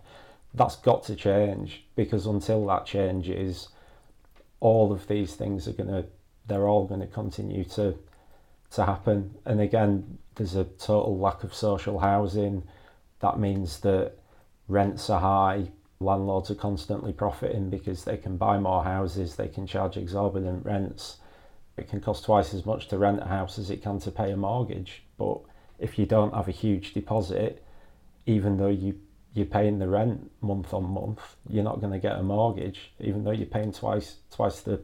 that's 0.53 0.75
got 0.75 1.03
to 1.05 1.15
change 1.15 1.85
because 1.95 2.27
until 2.27 2.67
that 2.67 2.85
changes, 2.85 3.69
all 4.59 4.91
of 4.91 5.07
these 5.07 5.33
things 5.33 5.67
are 5.67 5.73
going 5.73 5.89
to, 5.89 6.05
they're 6.45 6.67
all 6.67 6.85
going 6.85 7.01
to 7.01 7.07
continue 7.07 7.63
to, 7.63 7.97
to 8.73 8.85
happen. 8.85 9.33
And 9.43 9.59
again, 9.59 10.19
there's 10.35 10.55
a 10.55 10.65
total 10.65 11.17
lack 11.17 11.43
of 11.43 11.51
social 11.51 11.97
housing. 11.97 12.61
That 13.21 13.39
means 13.39 13.79
that 13.79 14.16
rents 14.67 15.09
are 15.09 15.21
high, 15.21 15.71
landlords 15.99 16.51
are 16.51 16.55
constantly 16.55 17.13
profiting 17.13 17.69
because 17.69 18.03
they 18.03 18.17
can 18.17 18.37
buy 18.37 18.59
more 18.59 18.83
houses, 18.83 19.35
they 19.35 19.47
can 19.47 19.65
charge 19.65 19.97
exorbitant 19.97 20.65
rents 20.65 21.17
it 21.77 21.87
can 21.87 22.01
cost 22.01 22.25
twice 22.25 22.53
as 22.53 22.65
much 22.65 22.87
to 22.87 22.97
rent 22.97 23.21
a 23.21 23.27
house 23.27 23.59
as 23.59 23.69
it 23.69 23.83
can 23.83 23.99
to 23.99 24.11
pay 24.11 24.31
a 24.31 24.37
mortgage. 24.37 25.03
But 25.17 25.39
if 25.79 25.99
you 25.99 26.07
don't 26.07 26.33
have 26.33 26.47
a 26.47 26.51
huge 26.51 26.93
deposit, 26.93 27.63
even 28.25 28.57
though 28.57 28.67
you 28.67 28.99
you're 29.33 29.45
paying 29.45 29.77
the 29.77 29.87
rent 29.87 30.31
month 30.41 30.73
on 30.73 30.83
month, 30.85 31.35
you're 31.47 31.63
not 31.63 31.79
going 31.79 31.93
to 31.93 31.99
get 31.99 32.17
a 32.17 32.23
mortgage, 32.23 32.91
even 32.99 33.23
though 33.23 33.31
you're 33.31 33.45
paying 33.45 33.71
twice 33.71 34.15
twice 34.31 34.61
the 34.61 34.81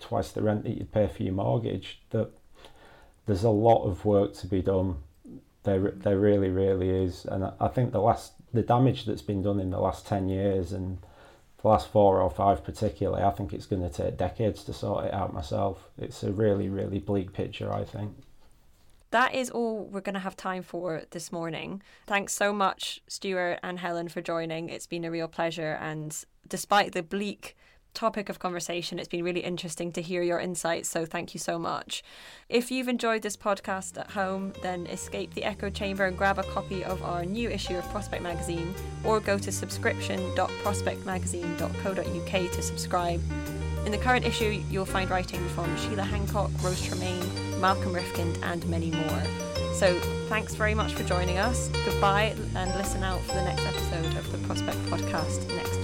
twice 0.00 0.30
the 0.30 0.42
rent 0.42 0.64
that 0.64 0.78
you'd 0.78 0.92
pay 0.92 1.06
for 1.06 1.22
your 1.22 1.34
mortgage. 1.34 2.00
That 2.10 2.30
there's 3.26 3.44
a 3.44 3.50
lot 3.50 3.84
of 3.84 4.06
work 4.06 4.32
to 4.36 4.46
be 4.46 4.62
done. 4.62 4.96
There 5.64 5.90
there 5.90 6.18
really 6.18 6.48
really 6.48 6.88
is, 6.88 7.26
and 7.26 7.52
I 7.60 7.68
think 7.68 7.92
the 7.92 8.00
last 8.00 8.32
the 8.54 8.62
damage 8.62 9.04
that's 9.04 9.22
been 9.22 9.42
done 9.42 9.60
in 9.60 9.70
the 9.70 9.80
last 9.80 10.06
ten 10.06 10.28
years 10.28 10.72
and 10.72 10.98
the 11.60 11.68
last 11.68 11.88
four 11.88 12.20
or 12.20 12.30
five 12.30 12.64
particularly, 12.64 13.22
I 13.22 13.30
think 13.30 13.52
it's 13.52 13.66
going 13.66 13.82
to 13.82 13.90
take 13.90 14.16
decades 14.16 14.64
to 14.64 14.72
sort 14.72 15.06
it 15.06 15.14
out 15.14 15.34
myself. 15.34 15.90
It's 15.98 16.22
a 16.22 16.30
really, 16.30 16.68
really 16.68 16.98
bleak 16.98 17.32
picture, 17.32 17.72
I 17.72 17.84
think. 17.84 18.14
That 19.10 19.34
is 19.34 19.50
all 19.50 19.84
we're 19.84 20.00
going 20.00 20.14
to 20.14 20.20
have 20.20 20.36
time 20.36 20.62
for 20.62 21.02
this 21.10 21.30
morning. 21.30 21.82
Thanks 22.06 22.32
so 22.32 22.52
much, 22.52 23.00
Stuart 23.06 23.60
and 23.62 23.78
Helen, 23.78 24.08
for 24.08 24.20
joining. 24.20 24.68
It's 24.68 24.86
been 24.86 25.04
a 25.04 25.10
real 25.10 25.28
pleasure. 25.28 25.78
And 25.80 26.16
despite 26.48 26.92
the 26.92 27.02
bleak 27.02 27.56
topic 27.94 28.28
of 28.28 28.38
conversation. 28.38 28.98
It's 28.98 29.08
been 29.08 29.24
really 29.24 29.40
interesting 29.40 29.90
to 29.92 30.02
hear 30.02 30.20
your 30.22 30.38
insights, 30.40 30.90
so 30.90 31.06
thank 31.06 31.32
you 31.32 31.40
so 31.40 31.58
much. 31.58 32.04
If 32.48 32.70
you've 32.70 32.88
enjoyed 32.88 33.22
this 33.22 33.36
podcast 33.36 33.98
at 33.98 34.10
home, 34.10 34.52
then 34.62 34.86
escape 34.86 35.34
the 35.34 35.44
echo 35.44 35.70
chamber 35.70 36.04
and 36.04 36.18
grab 36.18 36.38
a 36.38 36.42
copy 36.42 36.84
of 36.84 37.02
our 37.02 37.24
new 37.24 37.48
issue 37.48 37.76
of 37.76 37.88
Prospect 37.90 38.22
Magazine, 38.22 38.74
or 39.04 39.20
go 39.20 39.38
to 39.38 39.52
subscription.prospectmagazine.co.uk 39.52 42.52
to 42.52 42.62
subscribe. 42.62 43.22
In 43.86 43.92
the 43.92 43.98
current 43.98 44.24
issue, 44.24 44.62
you'll 44.70 44.86
find 44.86 45.10
writing 45.10 45.46
from 45.50 45.76
Sheila 45.76 46.04
Hancock, 46.04 46.50
Rose 46.62 46.80
Tremain, 46.80 47.22
Malcolm 47.60 47.92
Rifkind, 47.94 48.42
and 48.42 48.66
many 48.68 48.90
more. 48.90 49.22
So, 49.74 49.98
thanks 50.28 50.54
very 50.54 50.74
much 50.74 50.94
for 50.94 51.02
joining 51.04 51.36
us. 51.38 51.68
Goodbye, 51.84 52.34
and 52.54 52.74
listen 52.76 53.02
out 53.02 53.20
for 53.22 53.34
the 53.34 53.42
next 53.42 53.66
episode 53.66 54.16
of 54.16 54.32
the 54.32 54.38
Prospect 54.46 54.78
Podcast 54.86 55.46
next 55.56 55.83